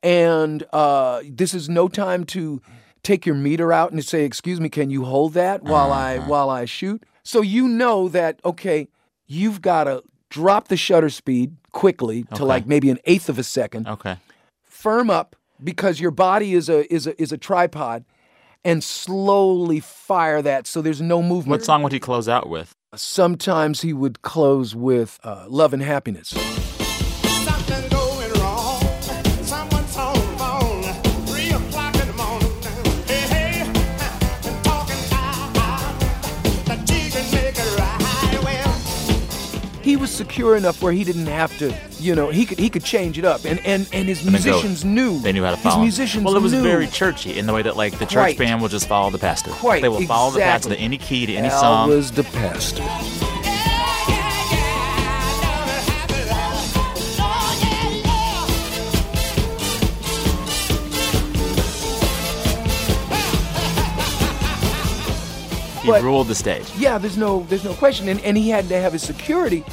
And 0.02 0.64
uh, 0.72 1.20
this 1.28 1.52
is 1.52 1.68
no 1.68 1.86
time 1.88 2.24
to 2.26 2.62
take 3.02 3.26
your 3.26 3.34
meter 3.34 3.70
out 3.72 3.92
and 3.92 4.02
say 4.04 4.24
excuse 4.24 4.60
me 4.60 4.68
can 4.68 4.90
you 4.90 5.04
hold 5.04 5.34
that 5.34 5.62
while 5.62 5.92
i 5.92 6.18
while 6.18 6.48
i 6.50 6.64
shoot? 6.64 7.04
So 7.22 7.40
you 7.42 7.68
know 7.68 8.08
that 8.08 8.40
okay 8.44 8.88
you've 9.26 9.60
got 9.60 9.84
to 9.84 10.02
drop 10.30 10.68
the 10.68 10.76
shutter 10.76 11.10
speed 11.10 11.56
quickly 11.72 12.24
to 12.34 12.44
like 12.44 12.66
maybe 12.66 12.88
an 12.90 12.98
eighth 13.04 13.28
of 13.28 13.38
a 13.38 13.42
second. 13.42 13.86
Okay. 13.88 14.16
firm 14.64 15.10
up 15.10 15.36
because 15.62 16.00
your 16.00 16.10
body 16.10 16.54
is 16.54 16.68
a 16.68 16.92
is 16.92 17.06
a 17.06 17.20
is 17.20 17.30
a 17.32 17.38
tripod 17.38 18.04
and 18.64 18.82
slowly 18.82 19.80
fire 19.80 20.40
that 20.42 20.66
so 20.66 20.80
there's 20.82 21.00
no 21.02 21.22
movement. 21.22 21.60
What 21.60 21.64
song 21.64 21.82
would 21.82 21.92
he 21.92 22.00
close 22.00 22.28
out 22.28 22.48
with? 22.48 22.74
Sometimes 22.94 23.82
he 23.82 23.92
would 23.92 24.22
close 24.22 24.74
with 24.74 25.20
uh, 25.22 25.46
love 25.48 25.72
and 25.72 25.82
happiness 25.82 26.32
was 40.00 40.10
secure 40.10 40.56
enough 40.56 40.82
where 40.82 40.92
he 40.92 41.04
didn't 41.04 41.26
have 41.26 41.56
to 41.58 41.74
you 41.98 42.14
know 42.14 42.30
he 42.30 42.46
could 42.46 42.58
he 42.58 42.68
could 42.70 42.82
change 42.82 43.18
it 43.18 43.24
up 43.24 43.44
and 43.44 43.60
and 43.66 43.86
and 43.92 44.08
his 44.08 44.22
go. 44.24 44.30
musicians 44.30 44.84
knew 44.84 45.18
They 45.20 45.32
knew 45.32 45.44
how 45.44 45.50
to 45.50 45.56
follow. 45.58 45.76
him. 45.76 45.82
musicians 45.82 46.24
well, 46.24 46.36
it 46.36 46.42
was 46.42 46.52
knew 46.52 46.62
very 46.62 46.86
churchy 46.86 47.38
in 47.38 47.46
the 47.46 47.52
way 47.52 47.62
that 47.62 47.76
like 47.76 47.92
the 47.98 48.06
church 48.06 48.36
Quite. 48.36 48.38
band 48.38 48.62
will 48.62 48.68
just 48.68 48.88
follow 48.88 49.10
the 49.10 49.18
pastor. 49.18 49.50
Quite, 49.50 49.82
They 49.82 49.88
will 49.88 50.00
follow 50.06 50.30
the 50.32 50.40
pastor 50.40 50.68
exactly. 50.70 50.76
to 50.76 50.82
any 50.82 50.98
key 50.98 51.26
to 51.26 51.34
any 51.34 51.48
Al 51.48 51.60
song. 51.60 51.88
was 51.90 52.10
the 52.12 52.24
pastor 52.24 52.82
he 65.94 66.00
but- 66.00 66.02
ruled 66.04 66.28
the 66.28 66.34
stage. 66.34 66.66
Yeah, 66.76 66.98
there's 66.98 67.16
no 67.16 67.44
there's 67.48 67.64
no 67.64 67.74
question, 67.74 68.08
and 68.08 68.20
and 68.22 68.36
he 68.36 68.48
had 68.50 68.68
to 68.68 68.76
have 68.80 68.92
his 68.92 69.02
security 69.02 69.64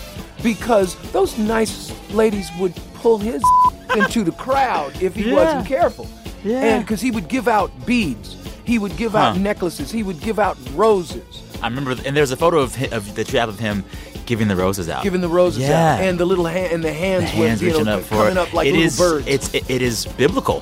because 0.44 0.96
those 1.12 1.38
nice 1.38 1.92
ladies 2.12 2.50
would 2.60 2.76
pull 2.96 3.18
his 3.18 3.44
into 3.96 4.24
the 4.24 4.32
crowd 4.34 4.92
if 5.02 5.16
he 5.16 5.30
Yeah. 5.30 5.36
wasn't 5.36 5.68
careful. 5.68 6.08
Yeah. 6.44 6.62
and 6.64 6.84
because 6.86 7.02
he 7.02 7.10
would 7.12 7.28
give 7.28 7.48
out 7.48 7.72
beads, 7.86 8.38
he 8.64 8.78
would 8.80 8.96
give 8.96 9.16
out 9.16 9.38
necklaces, 9.38 9.92
he 9.92 10.04
would 10.04 10.20
give 10.22 10.38
out 10.40 10.56
roses, 10.76 11.24
I 11.64 11.68
remember, 11.68 11.96
and 12.06 12.16
there's 12.16 12.32
a 12.32 12.38
photo 12.38 12.60
of, 12.60 12.76
hi- 12.76 12.90
of 12.92 13.16
that 13.16 13.34
you 13.34 13.40
have 13.40 13.50
of 13.50 13.60
him 13.60 13.84
giving 14.28 14.48
the 14.48 14.56
roses 14.56 14.88
out. 14.88 15.04
giving 15.04 15.22
the 15.22 15.28
roses 15.28 15.64
Yeah. 15.64 15.96
out, 15.96 16.02
and 16.04 16.20
the 16.20 16.26
little 16.26 16.46
hand 16.46 16.72
and 16.74 16.84
the 16.84 16.94
hands, 16.94 17.24
the 17.32 17.38
hands, 17.38 17.38
hands 17.38 17.52
was 17.54 17.62
you 17.64 17.68
reaching 17.70 17.86
know 17.86 17.98
up 17.98 18.04
for 18.04 18.16
coming 18.16 18.38
up 18.38 18.54
like 18.54 18.68
It 18.68 18.74
little 18.74 18.86
is- 18.86 18.98
birds. 18.98 19.28
It's 19.28 19.54
it, 19.54 19.70
it 19.70 19.82
is 19.82 20.06
biblical. 20.06 20.62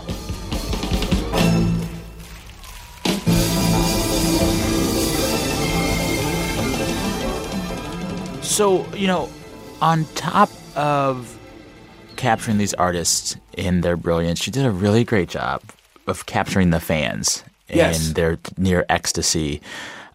So 8.56 8.86
you 8.94 9.08
know, 9.08 9.30
on 9.82 10.06
top 10.16 10.50
of 10.78 11.38
capturing 12.16 12.58
these 12.58 12.74
artists 12.76 13.36
in 13.58 13.82
their 13.82 13.98
brilliance, 13.98 14.48
you 14.48 14.54
did 14.54 14.66
a 14.66 14.72
really 14.72 15.04
great 15.04 15.28
job 15.30 15.62
of 16.08 16.26
capturing 16.26 16.70
the 16.70 16.80
fans 16.80 17.44
Yes. 17.68 18.08
in 18.08 18.14
their 18.14 18.38
near 18.58 18.86
ecstasy 18.90 19.60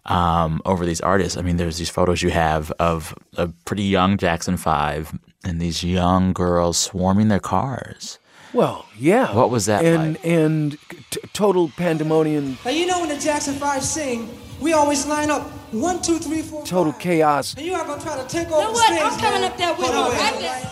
um, 0.05 0.61
over 0.65 0.85
these 0.85 1.01
artists. 1.01 1.37
I 1.37 1.41
mean, 1.43 1.57
there's 1.57 1.77
these 1.77 1.89
photos 1.89 2.23
you 2.23 2.31
have 2.31 2.71
of 2.79 3.13
a 3.37 3.49
pretty 3.65 3.83
young 3.83 4.17
Jackson 4.17 4.57
Five 4.57 5.11
and 5.43 5.59
these 5.61 5.83
young 5.83 6.33
girls 6.33 6.77
swarming 6.79 7.27
their 7.27 7.39
cars. 7.41 8.17
well, 8.53 8.85
yeah. 8.97 9.35
What 9.35 9.49
was 9.51 9.65
that 9.67 9.83
And 9.85 10.13
like? 10.15 10.25
and 10.25 10.77
t- 11.11 11.19
total 11.33 11.69
pandemonium, 11.77 12.57
Now 12.65 12.71
you 12.71 12.87
know 12.87 13.01
when 13.01 13.09
the 13.09 13.17
Jackson 13.19 13.53
Five 13.55 13.83
sing, 13.83 14.29
we 14.59 14.73
always 14.73 15.05
line 15.05 15.29
up 15.29 15.45
one, 15.71 16.01
two, 16.01 16.19
three, 16.19 16.41
four. 16.41 16.65
total 16.65 16.91
five. 16.93 17.01
chaos, 17.01 17.53
And 17.55 17.65
you 17.65 17.73
are 17.73 17.85
gonna 17.85 18.01
try 18.01 18.17
to 18.21 18.27
take 18.27 18.49
You 18.49 18.55
over 18.55 18.63
know 18.63 18.67
the 18.69 18.73
what? 18.73 18.85
stage. 18.87 19.01
I'm 19.01 19.19
coming 19.19 19.41
man. 19.41 19.51
up 19.51 19.57
there 19.57 19.73
with 19.73 19.87
Hold 19.87 19.95
on, 19.97 20.05
you 20.05 20.11
wait, 20.11 20.31
right 20.31 20.39
there. 20.41 20.71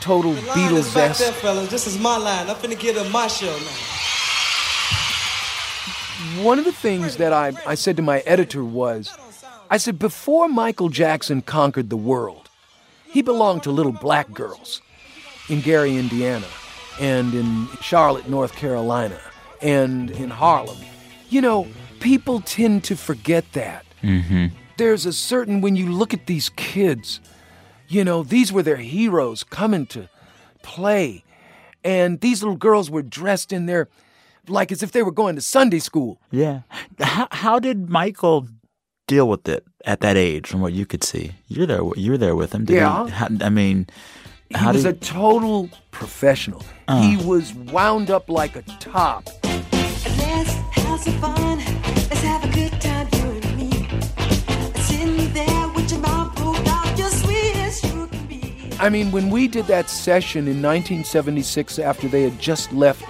total 0.00 0.32
The 0.32 0.40
Beatles 0.40 0.78
is 0.78 0.94
back 0.94 1.16
there, 1.16 1.32
fellas. 1.32 1.70
This 1.70 1.86
is 1.86 1.98
my 1.98 2.16
line. 2.16 2.48
I'm 2.48 2.56
finna 2.56 2.78
get 2.78 2.96
on 2.98 3.10
my 3.12 3.26
show 3.28 3.46
now. 3.58 3.76
One 6.44 6.58
of 6.58 6.64
the 6.64 6.72
things 6.72 7.16
that 7.16 7.32
I, 7.32 7.52
I 7.66 7.74
said 7.74 7.96
to 7.96 8.02
my 8.02 8.20
editor 8.20 8.64
was, 8.64 9.12
I 9.70 9.76
said, 9.76 9.98
before 9.98 10.48
Michael 10.48 10.88
Jackson 10.88 11.42
conquered 11.42 11.90
the 11.90 11.96
world, 11.96 12.48
he 13.04 13.22
belonged 13.22 13.64
to 13.64 13.70
little 13.70 13.92
black 13.92 14.32
girls 14.32 14.80
in 15.48 15.60
Gary, 15.60 15.96
Indiana, 15.96 16.46
and 17.00 17.34
in 17.34 17.66
Charlotte, 17.80 18.28
North 18.28 18.54
Carolina, 18.54 19.18
and 19.60 20.10
in 20.12 20.30
Harlem. 20.30 20.78
You 21.28 21.40
know, 21.40 21.66
people 22.00 22.40
tend 22.40 22.84
to 22.84 22.96
forget 22.96 23.52
that. 23.52 23.84
Mm-hmm. 24.02 24.46
There's 24.76 25.06
a 25.06 25.12
certain, 25.12 25.60
when 25.60 25.76
you 25.76 25.90
look 25.90 26.12
at 26.14 26.26
these 26.26 26.48
kids, 26.50 27.20
you 27.88 28.04
know, 28.04 28.22
these 28.22 28.52
were 28.52 28.62
their 28.62 28.76
heroes 28.76 29.44
coming 29.44 29.86
to 29.86 30.08
play. 30.62 31.24
And 31.84 32.20
these 32.20 32.42
little 32.42 32.56
girls 32.56 32.90
were 32.90 33.02
dressed 33.02 33.52
in 33.52 33.66
their, 33.66 33.88
like 34.48 34.72
as 34.72 34.82
if 34.82 34.92
they 34.92 35.02
were 35.02 35.12
going 35.12 35.34
to 35.36 35.42
Sunday 35.42 35.78
school. 35.78 36.20
Yeah. 36.30 36.62
How, 37.00 37.28
how 37.30 37.58
did 37.58 37.90
Michael 37.90 38.48
deal 39.06 39.28
with 39.28 39.48
it 39.48 39.64
at 39.84 40.00
that 40.00 40.16
age, 40.16 40.46
from 40.48 40.60
what 40.60 40.72
you 40.72 40.86
could 40.86 41.04
see? 41.04 41.32
You're 41.48 41.66
there. 41.66 41.82
You're 41.96 42.18
there 42.18 42.36
with 42.36 42.52
him. 42.54 42.64
Did 42.64 42.76
Yeah. 42.76 43.06
He, 43.06 43.10
how, 43.10 43.28
I 43.40 43.50
mean, 43.50 43.88
He 44.48 44.66
was 44.66 44.84
did 44.84 44.94
a 44.94 44.98
total 44.98 45.70
professional. 45.90 46.64
He 47.00 47.16
was 47.16 47.52
wound 47.54 48.10
up 48.10 48.28
like 48.28 48.56
a 48.56 48.62
top. 48.62 49.28
Let's 49.44 50.52
have 50.52 51.00
some 51.00 51.20
fun. 51.20 51.58
Let's 51.58 52.22
have 52.22 52.44
a 52.44 52.48
good 52.54 52.81
I 58.82 58.88
mean, 58.88 59.12
when 59.12 59.30
we 59.30 59.46
did 59.48 59.66
that 59.66 59.88
session 59.88 60.40
in 60.48 60.60
1976 60.60 61.78
after 61.78 62.08
they 62.08 62.22
had 62.24 62.38
just 62.40 62.72
left 62.72 63.02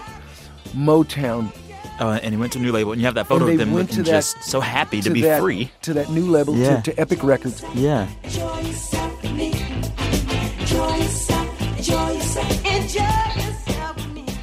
Motown, 0.76 1.50
Uh, 1.98 2.18
and 2.22 2.34
he 2.34 2.38
went 2.40 2.52
to 2.52 2.58
a 2.58 2.62
new 2.62 2.72
label, 2.72 2.92
and 2.92 3.00
you 3.00 3.06
have 3.06 3.14
that 3.14 3.26
photo 3.28 3.46
of 3.46 3.56
them 3.58 3.74
looking 3.74 3.98
that, 3.98 4.06
just 4.06 4.42
so 4.42 4.60
happy 4.60 4.98
to, 5.00 5.08
to 5.08 5.14
be 5.14 5.22
that- 5.22 5.40
free. 5.40 5.70
to 5.82 5.94
that 5.94 6.10
new 6.10 6.26
label, 6.26 6.54
Yeah. 6.56 6.80
to, 6.80 6.90
to 6.92 7.00
Epic 7.00 7.22
Records. 7.22 7.62
Yeah. 7.74 8.06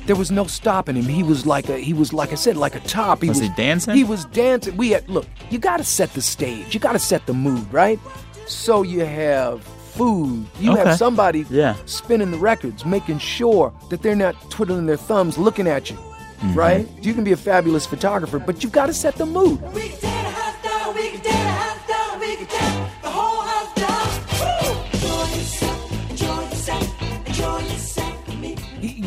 There 0.05 0.15
was 0.15 0.31
no 0.31 0.45
stopping 0.48 0.95
him. 0.95 1.05
He 1.05 1.21
was 1.21 1.45
like 1.45 1.69
a 1.69 1.77
he 1.77 1.93
was 1.93 2.12
like 2.13 2.31
I 2.31 2.36
said 2.36 2.57
like 2.57 2.74
a 2.75 2.79
top. 2.79 3.21
He 3.21 3.29
Was 3.29 3.39
he 3.39 3.50
dancing? 3.50 3.93
He 3.95 4.03
was 4.03 4.25
dancing. 4.25 4.75
We 4.75 4.89
had 4.89 5.07
look. 5.07 5.27
You 5.51 5.59
got 5.59 5.77
to 5.77 5.83
set 5.83 6.12
the 6.13 6.21
stage. 6.21 6.74
You 6.74 6.79
got 6.79 6.93
to 6.93 7.00
set 7.00 7.27
the 7.27 7.33
mood, 7.36 7.71
right? 7.71 8.00
So 8.48 8.81
you 8.81 9.01
have 9.01 9.63
food. 10.00 10.46
You 10.60 10.72
Okay. 10.74 10.84
have 10.89 10.98
somebody 10.98 11.46
Yeah. 11.50 11.75
spinning 11.86 12.32
the 12.32 12.38
records, 12.38 12.86
making 12.86 13.20
sure 13.20 13.72
that 13.89 14.01
they're 14.01 14.15
not 14.15 14.36
twiddling 14.50 14.86
their 14.86 14.98
thumbs, 15.10 15.38
looking 15.38 15.68
at 15.68 15.89
you, 15.89 15.98
Mm-hmm. 15.98 16.53
right? 16.58 16.88
You 17.01 17.13
can 17.13 17.24
be 17.24 17.34
a 17.34 17.38
fabulous 17.38 17.86
photographer, 17.86 18.39
but 18.39 18.63
you've 18.63 18.72
got 18.82 18.86
to 18.88 18.94
set 18.94 19.15
the 19.15 19.25
mood. 19.25 19.60
We 19.74 19.89
can 19.89 20.00
tear 20.00 20.24
the 20.24 20.29
house 20.41 20.56
down, 20.63 20.96
we 20.96 21.10
can 21.12 21.22
tear 21.22 21.34
the 21.34 21.56
house 21.63 21.84
down, 21.94 22.20
we 22.22 22.36
can 22.38 22.48
tear 22.48 22.72
the 23.03 23.10
whole 23.10 23.41
house 23.51 23.74
down. 23.84 24.08
Woo! 24.39 24.72
Enjoy 24.94 25.36
yourself, 25.36 26.10
enjoy 26.10 26.41
yourself, 26.50 27.01
enjoy 27.27 27.60
yourself 27.74 28.27
with 28.27 28.39
me. 28.39 28.56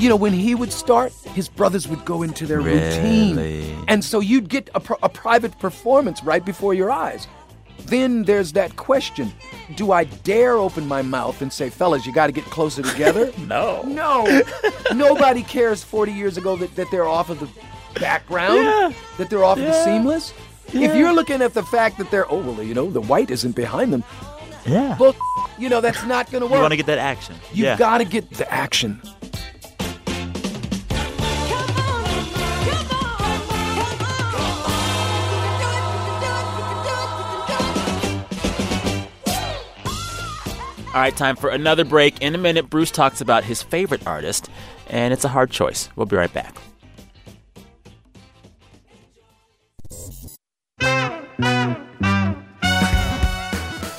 you 0.03 0.09
know, 0.11 0.17
when 0.17 0.33
he 0.35 0.55
would 0.55 0.73
start, 0.73 1.13
his 1.35 1.49
brothers 1.49 1.89
would 1.89 2.05
go 2.05 2.23
into 2.23 2.47
their 2.47 2.61
routine. 2.61 3.39
And 3.89 4.05
so 4.05 4.21
you'd 4.21 4.49
get 4.51 4.69
a, 4.75 4.81
pr- 4.81 5.01
a 5.03 5.09
private 5.09 5.59
performance 5.59 6.23
right 6.23 6.45
before 6.45 6.75
your 6.75 6.91
eyes. 6.91 7.27
Then 7.87 8.23
there's 8.25 8.52
that 8.52 8.76
question 8.76 9.33
Do 9.76 9.93
I 9.93 10.05
dare 10.05 10.57
open 10.57 10.87
my 10.87 11.02
mouth 11.02 11.43
and 11.43 11.52
say, 11.52 11.69
fellas, 11.71 12.07
you 12.07 12.12
got 12.12 12.26
to 12.29 12.33
get 12.33 12.45
closer 12.45 12.83
together? 12.83 13.33
No. 13.47 13.83
no. 13.83 14.43
Nobody 14.95 15.43
cares 15.43 15.83
40 15.83 16.12
years 16.12 16.37
ago 16.37 16.57
that, 16.57 16.75
that 16.76 16.91
they're 16.91 17.09
off 17.09 17.29
of 17.31 17.41
the 17.41 17.49
background, 18.00 18.95
that 19.19 19.29
they're 19.31 19.45
off 19.45 19.59
of 19.59 19.64
the 19.64 19.85
seamless. 19.85 20.33
If 20.69 20.95
you're 20.97 21.12
looking 21.12 21.43
at 21.43 21.52
the 21.55 21.62
fact 21.64 21.99
that 21.99 22.11
they're, 22.11 22.31
oh, 22.33 22.38
well, 22.41 22.62
you 22.62 22.73
know, 22.75 22.91
the 22.91 23.00
white 23.00 23.31
isn't 23.31 23.55
behind 23.57 23.93
them, 23.93 24.05
Yeah. 24.64 24.97
well, 24.99 25.14
you 25.59 25.69
know, 25.69 25.81
that's 25.81 26.02
not 26.05 26.31
going 26.31 26.41
to 26.41 26.47
work. 26.47 26.57
you 26.57 26.61
want 26.62 26.73
to 26.73 26.76
get 26.76 26.87
that 26.87 26.99
action. 26.99 27.35
You 27.52 27.64
yeah. 27.64 27.76
got 27.76 27.99
to 27.99 28.05
get 28.05 28.31
the 28.31 28.50
action. 28.50 29.02
All 40.95 41.01
right, 41.01 41.17
time 41.17 41.37
for 41.37 41.49
another 41.49 41.87
break. 41.87 42.21
In 42.21 42.35
a 42.35 42.39
minute, 42.39 42.69
Bruce 42.69 42.91
talks 42.91 43.23
about 43.23 43.45
his 43.45 43.63
favorite 43.63 44.07
artist, 44.07 44.51
and 44.91 45.15
it's 45.15 45.25
a 45.25 45.29
hard 45.29 45.51
choice. 45.51 45.89
We'll 45.97 46.05
be 46.05 46.17
right 46.17 46.33
back. 46.33 46.55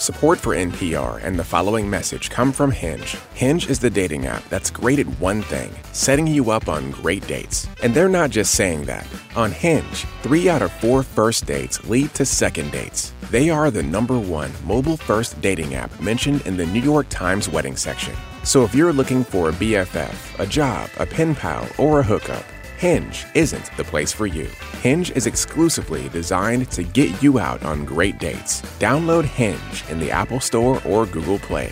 Support 0.03 0.39
for 0.39 0.53
NPR 0.53 1.23
and 1.23 1.39
the 1.39 1.45
following 1.45 1.89
message 1.89 2.29
come 2.29 2.51
from 2.51 2.71
Hinge. 2.71 3.15
Hinge 3.35 3.69
is 3.69 3.79
the 3.79 3.89
dating 3.89 4.25
app 4.25 4.43
that's 4.49 4.69
great 4.69 4.99
at 4.99 5.07
one 5.17 5.41
thing 5.43 5.73
setting 5.93 6.27
you 6.27 6.51
up 6.51 6.67
on 6.67 6.91
great 6.91 7.25
dates. 7.25 7.69
And 7.81 7.93
they're 7.93 8.09
not 8.09 8.29
just 8.29 8.53
saying 8.53 8.83
that. 8.83 9.07
On 9.37 9.49
Hinge, 9.49 10.03
three 10.21 10.49
out 10.49 10.61
of 10.61 10.73
four 10.73 11.03
first 11.03 11.45
dates 11.45 11.81
lead 11.85 12.13
to 12.15 12.25
second 12.25 12.73
dates. 12.73 13.13
They 13.31 13.49
are 13.49 13.71
the 13.71 13.81
number 13.81 14.19
one 14.19 14.51
mobile 14.65 14.97
first 14.97 15.39
dating 15.39 15.75
app 15.75 15.97
mentioned 16.01 16.41
in 16.41 16.57
the 16.57 16.65
New 16.65 16.81
York 16.81 17.07
Times 17.07 17.47
wedding 17.47 17.77
section. 17.77 18.13
So 18.43 18.65
if 18.65 18.75
you're 18.75 18.91
looking 18.91 19.23
for 19.23 19.47
a 19.47 19.53
BFF, 19.53 20.37
a 20.37 20.45
job, 20.45 20.89
a 20.97 21.05
pen 21.05 21.33
pal, 21.33 21.65
or 21.77 22.01
a 22.01 22.03
hookup, 22.03 22.43
Hinge 22.83 23.25
isn't 23.33 23.71
the 23.77 23.83
place 23.85 24.11
for 24.11 24.27
you. 24.27 24.49
Hinge 24.81 25.09
is 25.11 25.25
exclusively 25.25 26.09
designed 26.09 26.69
to 26.71 26.83
get 26.83 27.23
you 27.23 27.39
out 27.39 27.63
on 27.63 27.85
great 27.85 28.19
dates. 28.19 28.61
Download 28.77 29.23
Hinge 29.23 29.85
in 29.89 30.01
the 30.01 30.11
Apple 30.11 30.41
Store 30.41 30.81
or 30.85 31.05
Google 31.05 31.39
Play. 31.39 31.71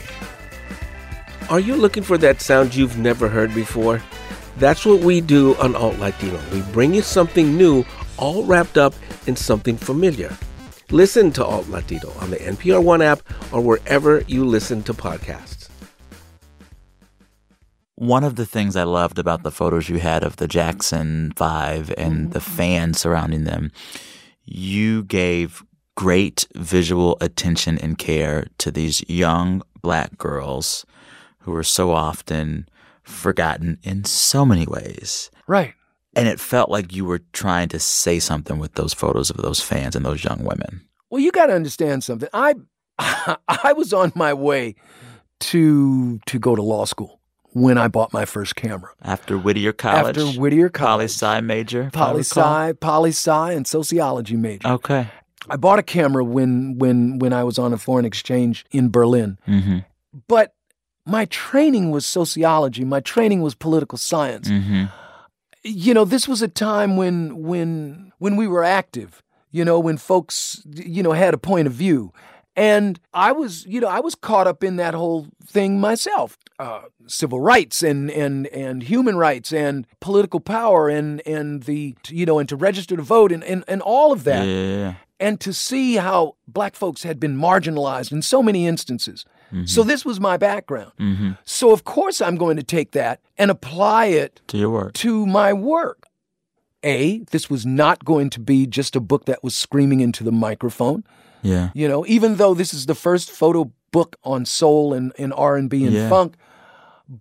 Are 1.49 1.59
you 1.59 1.75
looking 1.75 2.01
for 2.01 2.17
that 2.19 2.39
sound 2.39 2.73
you've 2.73 2.97
never 2.97 3.27
heard 3.27 3.53
before? 3.53 4.01
That's 4.55 4.85
what 4.85 5.01
we 5.01 5.19
do 5.19 5.53
on 5.57 5.75
Alt 5.75 5.99
Latino. 5.99 6.39
We 6.53 6.61
bring 6.71 6.93
you 6.93 7.01
something 7.01 7.57
new, 7.57 7.83
all 8.15 8.45
wrapped 8.45 8.77
up 8.77 8.93
in 9.27 9.35
something 9.35 9.75
familiar. 9.75 10.33
Listen 10.91 11.29
to 11.33 11.43
Alt 11.43 11.67
Latino 11.67 12.13
on 12.21 12.29
the 12.29 12.37
NPR 12.37 12.81
One 12.81 13.01
app 13.01 13.19
or 13.51 13.59
wherever 13.59 14.21
you 14.27 14.45
listen 14.45 14.81
to 14.83 14.93
podcasts. 14.93 15.60
One 18.01 18.23
of 18.23 18.35
the 18.35 18.47
things 18.47 18.75
I 18.75 18.81
loved 18.81 19.19
about 19.19 19.43
the 19.43 19.51
photos 19.51 19.87
you 19.87 19.99
had 19.99 20.23
of 20.23 20.37
the 20.37 20.47
Jackson 20.47 21.33
Five 21.35 21.93
and 21.99 22.31
the 22.31 22.39
mm-hmm. 22.39 22.55
fans 22.55 22.99
surrounding 22.99 23.43
them, 23.43 23.71
you 24.43 25.03
gave 25.03 25.63
great 25.95 26.47
visual 26.55 27.15
attention 27.21 27.77
and 27.77 27.99
care 27.99 28.47
to 28.57 28.71
these 28.71 29.07
young 29.07 29.61
black 29.83 30.17
girls 30.17 30.83
who 31.41 31.53
are 31.53 31.61
so 31.61 31.91
often 31.91 32.67
forgotten 33.03 33.77
in 33.83 34.03
so 34.03 34.47
many 34.47 34.65
ways. 34.65 35.29
Right. 35.45 35.75
And 36.15 36.27
it 36.27 36.39
felt 36.39 36.71
like 36.71 36.95
you 36.95 37.05
were 37.05 37.21
trying 37.33 37.69
to 37.69 37.77
say 37.77 38.17
something 38.17 38.57
with 38.57 38.73
those 38.73 38.95
photos 38.95 39.29
of 39.29 39.37
those 39.37 39.61
fans 39.61 39.95
and 39.95 40.03
those 40.03 40.23
young 40.23 40.43
women. 40.43 40.87
Well, 41.11 41.21
you 41.21 41.31
got 41.31 41.45
to 41.45 41.53
understand 41.53 42.03
something. 42.03 42.29
I 42.33 42.55
I 42.97 43.73
was 43.77 43.93
on 43.93 44.11
my 44.15 44.33
way 44.33 44.73
to 45.41 46.19
to 46.25 46.39
go 46.39 46.55
to 46.55 46.63
law 46.63 46.85
school 46.85 47.20
when 47.53 47.77
I 47.77 47.87
bought 47.87 48.13
my 48.13 48.25
first 48.25 48.55
camera. 48.55 48.91
After 49.01 49.37
Whittier 49.37 49.73
College, 49.73 50.17
After 50.17 50.39
Whittier 50.39 50.69
poli 50.69 50.87
College, 50.87 51.11
sci 51.11 51.41
major, 51.41 51.89
poli 51.91 52.21
sci, 52.21 52.73
poli 52.73 53.09
sci, 53.11 53.51
and 53.53 53.67
sociology 53.67 54.35
major. 54.35 54.67
Okay. 54.67 55.07
I 55.49 55.55
bought 55.57 55.79
a 55.79 55.83
camera 55.83 56.23
when 56.23 56.77
when 56.77 57.19
when 57.19 57.33
I 57.33 57.43
was 57.43 57.57
on 57.57 57.73
a 57.73 57.77
foreign 57.77 58.05
exchange 58.05 58.65
in 58.71 58.89
Berlin. 58.89 59.37
Mm-hmm. 59.47 59.79
But 60.27 60.53
my 61.05 61.25
training 61.25 61.91
was 61.91 62.05
sociology. 62.05 62.85
My 62.85 62.99
training 62.99 63.41
was 63.41 63.55
political 63.55 63.97
science. 63.97 64.47
Mm-hmm. 64.47 64.85
you 65.63 65.93
know 65.93 66.05
this 66.05 66.27
was 66.27 66.41
a 66.41 66.47
time 66.47 66.97
when 66.97 67.43
when 67.43 68.11
when 68.19 68.35
we 68.35 68.47
were 68.47 68.63
active 68.63 69.21
you 69.51 69.63
know 69.63 69.79
when 69.79 69.97
folks 69.97 70.61
you 70.73 71.03
know 71.03 71.11
had 71.11 71.33
a 71.33 71.37
point 71.37 71.67
of 71.67 71.73
view 71.73 72.11
and 72.55 72.99
i 73.13 73.31
was 73.31 73.65
you 73.65 73.79
know 73.79 73.87
i 73.87 73.99
was 73.99 74.13
caught 74.15 74.45
up 74.47 74.63
in 74.63 74.75
that 74.75 74.93
whole 74.93 75.27
thing 75.45 75.79
myself 75.79 76.37
uh, 76.59 76.81
civil 77.07 77.39
rights 77.39 77.81
and 77.81 78.11
and 78.11 78.45
and 78.47 78.83
human 78.83 79.15
rights 79.15 79.51
and 79.53 79.87
political 79.99 80.39
power 80.39 80.89
and 80.89 81.21
and 81.25 81.63
the 81.63 81.95
you 82.09 82.25
know 82.25 82.39
and 82.39 82.49
to 82.49 82.55
register 82.55 82.95
to 82.95 83.01
vote 83.01 83.31
and 83.31 83.43
and, 83.45 83.63
and 83.67 83.81
all 83.81 84.11
of 84.11 84.23
that 84.25 84.45
Yeah. 84.45 84.95
and 85.19 85.39
to 85.39 85.53
see 85.53 85.95
how 85.95 86.35
black 86.47 86.75
folks 86.75 87.03
had 87.03 87.19
been 87.19 87.35
marginalized 87.37 88.11
in 88.11 88.21
so 88.21 88.43
many 88.43 88.67
instances. 88.67 89.25
So 89.65 89.83
this 89.83 90.05
was 90.05 90.17
my 90.19 90.37
background. 90.37 90.93
Mm-hmm. 90.97 91.31
So 91.43 91.71
of 91.73 91.83
course 91.83 92.21
I'm 92.21 92.37
going 92.37 92.55
to 92.55 92.63
take 92.63 92.91
that 92.91 93.19
and 93.37 93.51
apply 93.51 94.05
it 94.05 94.39
To 94.47 94.57
your 94.57 94.69
work. 94.69 94.93
to 94.93 95.25
my 95.25 95.51
work. 95.51 96.05
A, 96.83 97.19
this 97.31 97.49
was 97.49 97.65
not 97.65 98.05
going 98.05 98.29
to 98.31 98.39
be 98.39 98.65
just 98.65 98.95
a 98.95 98.99
book 99.01 99.25
that 99.25 99.43
was 99.43 99.53
screaming 99.55 99.99
into 99.99 100.23
the 100.23 100.31
microphone. 100.31 101.03
Yeah. 101.41 101.69
You 101.73 101.87
know, 101.87 102.05
even 102.07 102.35
though 102.35 102.53
this 102.53 102.73
is 102.73 102.85
the 102.85 102.95
first 102.95 103.31
photo 103.31 103.71
book 103.91 104.15
on 104.23 104.45
soul 104.45 104.93
and, 104.93 105.11
and 105.17 105.33
R&B 105.33 105.83
and 105.85 105.93
Yeah. 105.93 106.09
funk, 106.09 106.35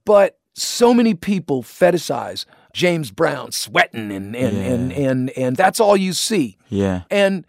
but 0.05 0.39
so 0.55 0.93
many 0.95 1.15
people 1.15 1.63
fetishize 1.63 2.45
James 2.73 3.11
Brown 3.11 3.51
sweating 3.53 4.13
and 4.13 4.37
and, 4.37 4.57
and 4.57 4.93
and 4.93 5.31
and 5.31 5.57
that's 5.57 5.81
all 5.81 5.97
you 5.97 6.13
see. 6.13 6.57
Yeah. 6.69 7.03
And 7.11 7.45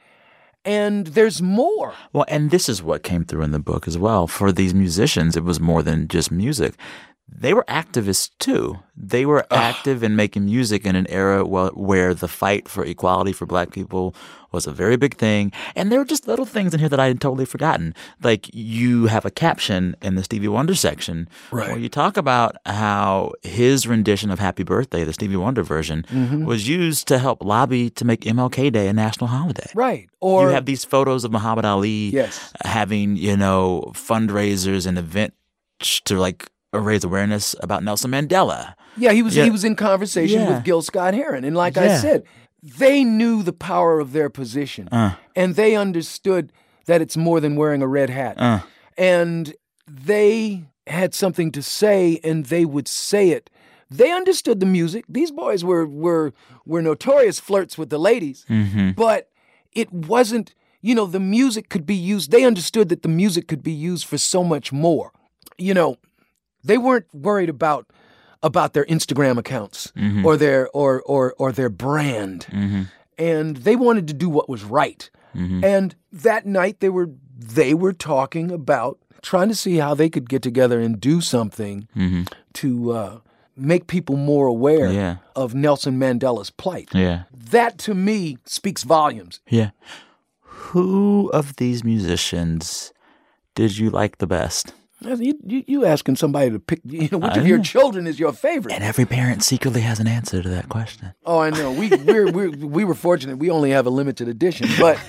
and 0.65 1.07
there's 1.07 1.41
more. 1.41 1.93
Well, 2.13 2.25
and 2.27 2.51
this 2.51 2.69
is 2.69 2.81
what 2.83 3.03
came 3.03 3.25
through 3.25 3.41
in 3.43 3.51
the 3.51 3.59
book 3.59 3.87
as 3.87 3.97
well. 3.97 4.27
For 4.27 4.51
these 4.51 4.73
musicians, 4.73 5.35
it 5.35 5.43
was 5.43 5.59
more 5.59 5.81
than 5.83 6.07
just 6.07 6.31
music. 6.31 6.75
They 7.33 7.53
were 7.53 7.65
activists 7.67 8.29
too. 8.39 8.79
They 8.95 9.25
were 9.25 9.45
active 9.49 10.03
in 10.03 10.15
making 10.15 10.45
music 10.45 10.85
in 10.85 10.95
an 10.95 11.07
era 11.07 11.43
wh- 11.43 11.75
where 11.75 12.13
the 12.13 12.27
fight 12.27 12.67
for 12.67 12.85
equality 12.85 13.31
for 13.33 13.45
black 13.45 13.71
people 13.71 14.13
was 14.51 14.67
a 14.67 14.71
very 14.71 14.97
big 14.97 15.15
thing. 15.15 15.51
And 15.75 15.89
there 15.91 15.97
were 15.99 16.05
just 16.05 16.27
little 16.27 16.45
things 16.45 16.73
in 16.73 16.79
here 16.81 16.89
that 16.89 16.99
I 16.99 17.07
had 17.07 17.21
totally 17.21 17.45
forgotten. 17.45 17.95
Like 18.21 18.53
you 18.53 19.07
have 19.07 19.25
a 19.25 19.31
caption 19.31 19.95
in 20.01 20.15
the 20.15 20.23
Stevie 20.23 20.49
Wonder 20.49 20.75
section 20.75 21.29
where 21.51 21.77
you 21.79 21.89
talk 21.89 22.17
about 22.17 22.57
how 22.65 23.31
his 23.43 23.87
rendition 23.87 24.29
of 24.29 24.39
Happy 24.39 24.63
Birthday, 24.63 25.03
the 25.05 25.13
Stevie 25.13 25.37
Wonder 25.37 25.63
version, 25.63 26.03
mm-hmm. 26.11 26.43
was 26.45 26.67
used 26.67 27.07
to 27.07 27.17
help 27.17 27.43
lobby 27.43 27.89
to 27.91 28.03
make 28.05 28.21
MLK 28.21 28.71
Day 28.73 28.87
a 28.87 28.93
national 28.93 29.27
holiday. 29.27 29.71
Right. 29.73 30.09
Or 30.19 30.49
you 30.49 30.53
have 30.53 30.65
these 30.65 30.83
photos 30.83 31.23
of 31.23 31.31
Muhammad 31.31 31.65
Ali 31.65 32.09
Yes. 32.11 32.53
having, 32.65 33.15
you 33.15 33.37
know, 33.37 33.91
fundraisers 33.95 34.85
and 34.85 34.97
events 34.97 35.37
to 36.05 36.19
like 36.19 36.49
raise 36.79 37.03
awareness 37.03 37.55
about 37.61 37.83
Nelson 37.83 38.11
Mandela. 38.11 38.75
Yeah, 38.97 39.11
he 39.11 39.21
was 39.23 39.35
Yeah. 39.35 39.43
he 39.43 39.49
was 39.51 39.63
in 39.63 39.75
conversation 39.75 40.41
Yeah. 40.41 40.49
with 40.55 40.63
Gil 40.63 40.81
Scott 40.81 41.13
Heron, 41.13 41.43
and 41.43 41.55
like 41.55 41.77
I 41.77 41.97
said, 41.97 42.23
they 42.63 43.03
knew 43.03 43.43
the 43.43 43.53
power 43.53 43.99
of 43.99 44.13
their 44.13 44.29
position, 44.29 44.87
Uh. 44.91 45.15
and 45.35 45.55
they 45.55 45.75
understood 45.75 46.51
that 46.85 47.01
it's 47.01 47.17
more 47.17 47.39
than 47.39 47.55
wearing 47.55 47.81
a 47.81 47.87
red 47.87 48.09
hat, 48.09 48.35
Uh. 48.39 48.59
and 48.97 49.53
they 49.87 50.63
had 50.87 51.13
something 51.13 51.51
to 51.51 51.61
say, 51.61 52.19
and 52.23 52.45
they 52.45 52.65
would 52.65 52.87
say 52.87 53.29
it. 53.29 53.49
They 53.89 54.11
understood 54.11 54.59
the 54.61 54.65
music. 54.65 55.03
These 55.09 55.31
boys 55.31 55.63
were 55.65 55.85
were 55.85 56.33
were 56.65 56.81
notorious 56.81 57.39
flirts 57.39 57.77
with 57.77 57.89
the 57.89 57.97
ladies, 57.99 58.45
Mm-hmm. 58.49 58.91
but 58.91 59.27
it 59.73 59.91
wasn't. 59.91 60.53
You 60.83 60.95
know, 60.95 61.05
the 61.05 61.19
music 61.19 61.69
could 61.69 61.85
be 61.85 61.93
used. 61.95 62.31
They 62.31 62.43
understood 62.43 62.89
that 62.89 63.03
the 63.03 63.07
music 63.09 63.47
could 63.47 63.61
be 63.61 63.71
used 63.71 64.05
for 64.07 64.17
so 64.17 64.43
much 64.43 64.71
more. 64.73 65.11
You 65.59 65.75
know, 65.75 65.97
they 66.63 66.77
weren't 66.77 67.05
worried 67.13 67.49
about 67.49 67.87
about 68.43 68.73
their 68.73 68.85
Instagram 68.85 69.37
accounts 69.37 69.91
mm-hmm. 69.95 70.25
or 70.25 70.37
their 70.37 70.69
or 70.73 71.01
or 71.05 71.33
or 71.37 71.51
their 71.51 71.69
brand. 71.69 72.47
Mm-hmm. 72.49 72.83
And 73.17 73.57
they 73.57 73.75
wanted 73.75 74.07
to 74.07 74.13
do 74.13 74.29
what 74.29 74.49
was 74.49 74.63
right. 74.63 75.09
Mm-hmm. 75.35 75.63
And 75.63 75.95
that 76.11 76.45
night 76.45 76.79
they 76.79 76.89
were 76.89 77.09
they 77.37 77.73
were 77.73 77.93
talking 77.93 78.51
about 78.51 78.97
trying 79.21 79.49
to 79.49 79.55
see 79.55 79.77
how 79.77 79.93
they 79.93 80.09
could 80.09 80.27
get 80.29 80.41
together 80.41 80.79
and 80.79 80.99
do 80.99 81.21
something 81.21 81.87
to 82.53 82.91
uh, 82.91 83.19
make 83.55 83.85
people 83.85 84.17
more 84.17 84.47
aware 84.47 84.91
Yeah. 84.91 85.17
of 85.35 85.53
Nelson 85.53 85.99
Mandela's 85.99 86.49
plight. 86.49 86.89
Yeah. 86.93 87.23
That 87.31 87.77
to 87.79 87.93
me 87.93 88.37
speaks 88.45 88.83
volumes. 88.83 89.39
Yeah. 89.47 89.71
Who 90.41 91.29
of 91.33 91.57
these 91.57 91.83
musicians 91.83 92.93
did 93.53 93.77
you 93.77 93.89
like 93.91 94.17
the 94.17 94.27
best? 94.27 94.73
You, 95.03 95.39
you, 95.45 95.63
you 95.67 95.85
asking 95.85 96.17
somebody 96.17 96.51
to 96.51 96.59
pick, 96.59 96.79
you 96.85 97.09
know, 97.11 97.17
which 97.17 97.33
I 97.33 97.39
of 97.39 97.47
your 97.47 97.57
know. 97.57 97.63
children 97.63 98.05
is 98.07 98.19
your 98.19 98.33
favorite? 98.33 98.73
And 98.73 98.83
every 98.83 99.05
parent 99.05 99.43
secretly 99.43 99.81
has 99.81 99.99
an 99.99 100.07
answer 100.07 100.41
to 100.43 100.49
that 100.49 100.69
question. 100.69 101.13
Oh, 101.25 101.39
I 101.39 101.49
know. 101.49 101.71
We 101.71 101.89
we're, 101.89 102.31
we're, 102.31 102.49
we 102.51 102.83
were 102.83 102.93
fortunate. 102.93 103.37
We 103.37 103.49
only 103.49 103.71
have 103.71 103.85
a 103.87 103.89
limited 103.89 104.27
edition, 104.27 104.67
but 104.79 104.99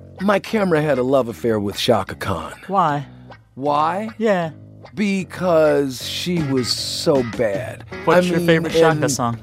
my 0.20 0.38
camera 0.40 0.82
had 0.82 0.98
a 0.98 1.02
love 1.02 1.28
affair 1.28 1.60
with 1.60 1.76
Chaka 1.76 2.16
Khan. 2.16 2.54
Why? 2.66 3.06
Why? 3.54 4.10
Yeah. 4.18 4.50
Because 4.94 6.04
she 6.06 6.42
was 6.44 6.72
so 6.72 7.22
bad. 7.36 7.84
What's 8.04 8.26
I 8.26 8.30
your 8.30 8.38
mean, 8.38 8.46
favorite 8.46 8.72
Chaka 8.72 9.08
song? 9.08 9.38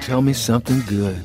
Tell 0.00 0.22
me 0.22 0.32
something 0.32 0.80
good. 0.88 1.22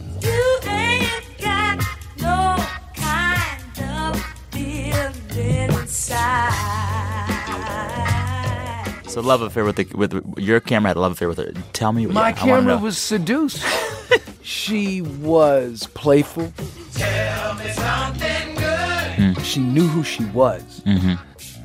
So 9.17 9.23
love 9.23 9.41
affair 9.41 9.65
with 9.65 9.77
the 9.77 9.87
with 9.97 10.37
your 10.37 10.59
camera 10.59 10.89
had 10.91 10.97
a 10.97 10.99
love 10.99 11.13
affair 11.13 11.27
with 11.27 11.39
her. 11.39 11.51
Tell 11.73 11.91
me. 11.91 12.05
My 12.05 12.21
yeah, 12.21 12.27
I 12.27 12.31
camera 12.33 12.77
was 12.77 12.99
seduced. 12.99 13.65
she 14.43 15.01
was 15.01 15.87
playful. 15.95 16.53
Tell 16.93 17.55
me 17.55 17.67
something 17.71 18.53
good. 18.53 19.43
She 19.43 19.59
knew 19.59 19.87
who 19.87 20.03
she 20.03 20.23
was. 20.25 20.83
Mm-hmm. 20.85 21.15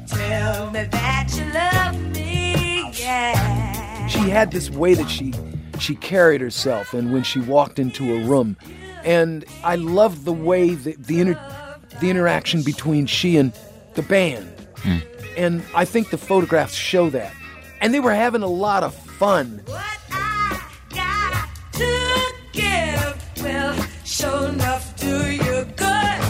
Tell 0.07 0.71
me 0.71 0.85
that 0.85 1.29
you 1.37 1.45
love 1.53 2.17
me, 2.17 2.91
yeah. 2.95 4.07
She 4.07 4.31
had 4.31 4.51
this 4.51 4.71
way 4.71 4.95
that 4.95 5.11
she 5.11 5.35
she 5.79 5.95
carried 5.95 6.41
herself 6.41 6.95
and 6.95 7.13
when 7.13 7.23
she 7.23 7.39
walked 7.39 7.79
into 7.79 8.15
a 8.15 8.25
room. 8.25 8.57
And 9.05 9.45
I 9.63 9.77
loved 9.77 10.25
the 10.25 10.33
way 10.33 10.75
that 10.75 11.05
the 11.07 11.21
inter, 11.21 11.79
the 12.01 12.09
interaction 12.09 12.63
between 12.63 13.05
she 13.05 13.37
and 13.37 13.53
the 13.93 14.03
band. 14.03 14.49
Hmm. 14.79 14.99
And 15.37 15.63
I 15.75 15.85
think 15.85 16.09
the 16.09 16.17
photographs 16.17 16.75
show 16.75 17.11
that. 17.11 17.35
And 17.83 17.93
they 17.93 17.99
were 17.99 18.15
having 18.15 18.43
a 18.43 18.47
lot 18.47 18.85
of 18.85 18.95
fun. 18.95 19.61
What 19.67 19.99
I 20.13 20.63
got 20.91 21.49
to 21.73 22.35
give 22.53 23.43
will 23.43 23.75
show 24.05 24.45
enough 24.45 24.97
do 25.01 25.33
you 25.33 25.65
good. 25.75 26.21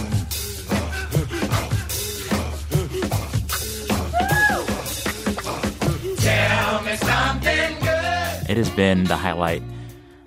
Tell 6.21 6.83
me 6.85 6.97
something 6.97 7.79
good. 7.81 8.51
It 8.51 8.57
has 8.57 8.71
been 8.71 9.05
the 9.05 9.17
highlight 9.17 9.63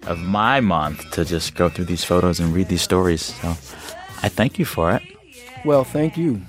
of 0.04 0.20
my 0.20 0.62
month 0.62 1.10
to 1.14 1.26
just 1.26 1.56
go 1.56 1.70
through 1.70 1.86
these 1.86 2.04
photos 2.04 2.40
and 2.40 2.54
read 2.54 2.68
these 2.68 2.84
stories. 2.84 3.34
So 3.42 3.50
I 4.22 4.30
thank 4.30 4.60
you 4.60 4.66
for 4.66 4.92
it. 4.92 5.02
Well, 5.66 5.84
thank 5.84 6.18
you. 6.18 6.42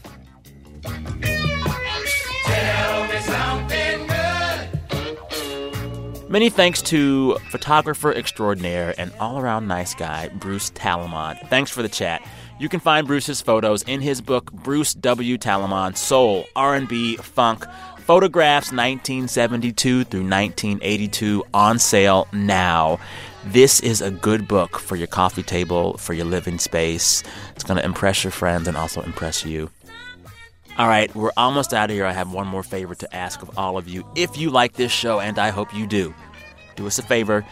Many 6.28 6.50
thanks 6.50 6.82
to 6.82 7.38
photographer 7.50 8.12
extraordinaire 8.12 8.92
and 8.98 9.12
all 9.20 9.38
around 9.38 9.68
nice 9.68 9.94
guy, 9.94 10.28
Bruce 10.28 10.70
Talamon. 10.70 11.38
Thanks 11.48 11.70
for 11.70 11.82
the 11.82 11.88
chat. 11.88 12.20
You 12.58 12.68
can 12.68 12.80
find 12.80 13.06
Bruce's 13.06 13.40
photos 13.40 13.84
in 13.84 14.00
his 14.00 14.20
book, 14.20 14.50
Bruce 14.52 14.92
W. 14.94 15.38
Talamon 15.38 15.96
Soul, 15.96 16.46
R&B, 16.56 17.16
Funk, 17.18 17.64
Photographs 17.98 18.72
1972 18.72 20.02
through 20.02 20.20
1982 20.20 21.44
on 21.54 21.78
sale 21.78 22.26
now. 22.32 22.98
This 23.44 23.78
is 23.78 24.02
a 24.02 24.10
good 24.10 24.48
book 24.48 24.80
for 24.80 24.96
your 24.96 25.06
coffee 25.06 25.44
table, 25.44 25.96
for 25.96 26.12
your 26.12 26.26
living 26.26 26.58
space. 26.58 27.22
It's 27.54 27.62
going 27.62 27.78
to 27.78 27.84
impress 27.84 28.24
your 28.24 28.32
friends 28.32 28.66
and 28.66 28.76
also 28.76 29.00
impress 29.02 29.44
you. 29.44 29.70
All 30.78 30.88
right, 30.88 31.14
we're 31.14 31.32
almost 31.38 31.72
out 31.72 31.88
of 31.88 31.96
here. 31.96 32.04
I 32.04 32.12
have 32.12 32.32
one 32.32 32.46
more 32.46 32.62
favor 32.62 32.94
to 32.94 33.16
ask 33.16 33.40
of 33.40 33.58
all 33.58 33.78
of 33.78 33.88
you. 33.88 34.06
If 34.14 34.36
you 34.36 34.50
like 34.50 34.74
this 34.74 34.92
show, 34.92 35.20
and 35.20 35.38
I 35.38 35.48
hope 35.48 35.74
you 35.74 35.86
do, 35.86 36.14
do 36.76 36.86
us 36.86 36.98
a 36.98 37.02
favor. 37.02 37.46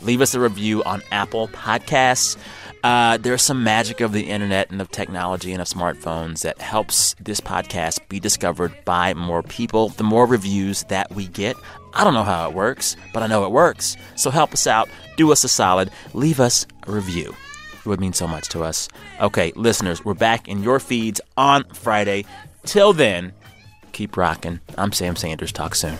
Leave 0.00 0.20
us 0.20 0.34
a 0.34 0.40
review 0.40 0.82
on 0.82 1.00
Apple 1.12 1.46
Podcasts. 1.48 2.36
Uh, 2.82 3.16
there's 3.16 3.42
some 3.42 3.62
magic 3.62 4.00
of 4.00 4.12
the 4.12 4.28
internet 4.28 4.70
and 4.70 4.80
of 4.80 4.90
technology 4.90 5.52
and 5.52 5.62
of 5.62 5.68
smartphones 5.68 6.42
that 6.42 6.60
helps 6.60 7.14
this 7.20 7.40
podcast 7.40 8.00
be 8.08 8.18
discovered 8.18 8.74
by 8.84 9.14
more 9.14 9.44
people. 9.44 9.90
The 9.90 10.02
more 10.02 10.26
reviews 10.26 10.82
that 10.88 11.10
we 11.14 11.28
get, 11.28 11.54
I 11.94 12.02
don't 12.02 12.12
know 12.12 12.24
how 12.24 12.48
it 12.48 12.56
works, 12.56 12.96
but 13.12 13.22
I 13.22 13.28
know 13.28 13.44
it 13.44 13.52
works. 13.52 13.96
So 14.16 14.30
help 14.30 14.52
us 14.52 14.66
out. 14.66 14.88
Do 15.16 15.30
us 15.30 15.44
a 15.44 15.48
solid. 15.48 15.90
Leave 16.12 16.40
us 16.40 16.66
a 16.88 16.90
review. 16.90 17.34
It 17.84 17.86
would 17.88 18.00
mean 18.00 18.14
so 18.14 18.26
much 18.26 18.48
to 18.48 18.62
us. 18.62 18.88
Okay, 19.20 19.52
listeners, 19.56 20.04
we're 20.04 20.14
back 20.14 20.48
in 20.48 20.62
your 20.62 20.80
feeds 20.80 21.20
on 21.36 21.64
Friday. 21.72 22.24
Till 22.64 22.92
then, 22.92 23.32
keep 23.92 24.16
rocking. 24.16 24.60
I'm 24.76 24.92
Sam 24.92 25.16
Sanders. 25.16 25.52
Talk 25.52 25.74
soon. 25.74 25.96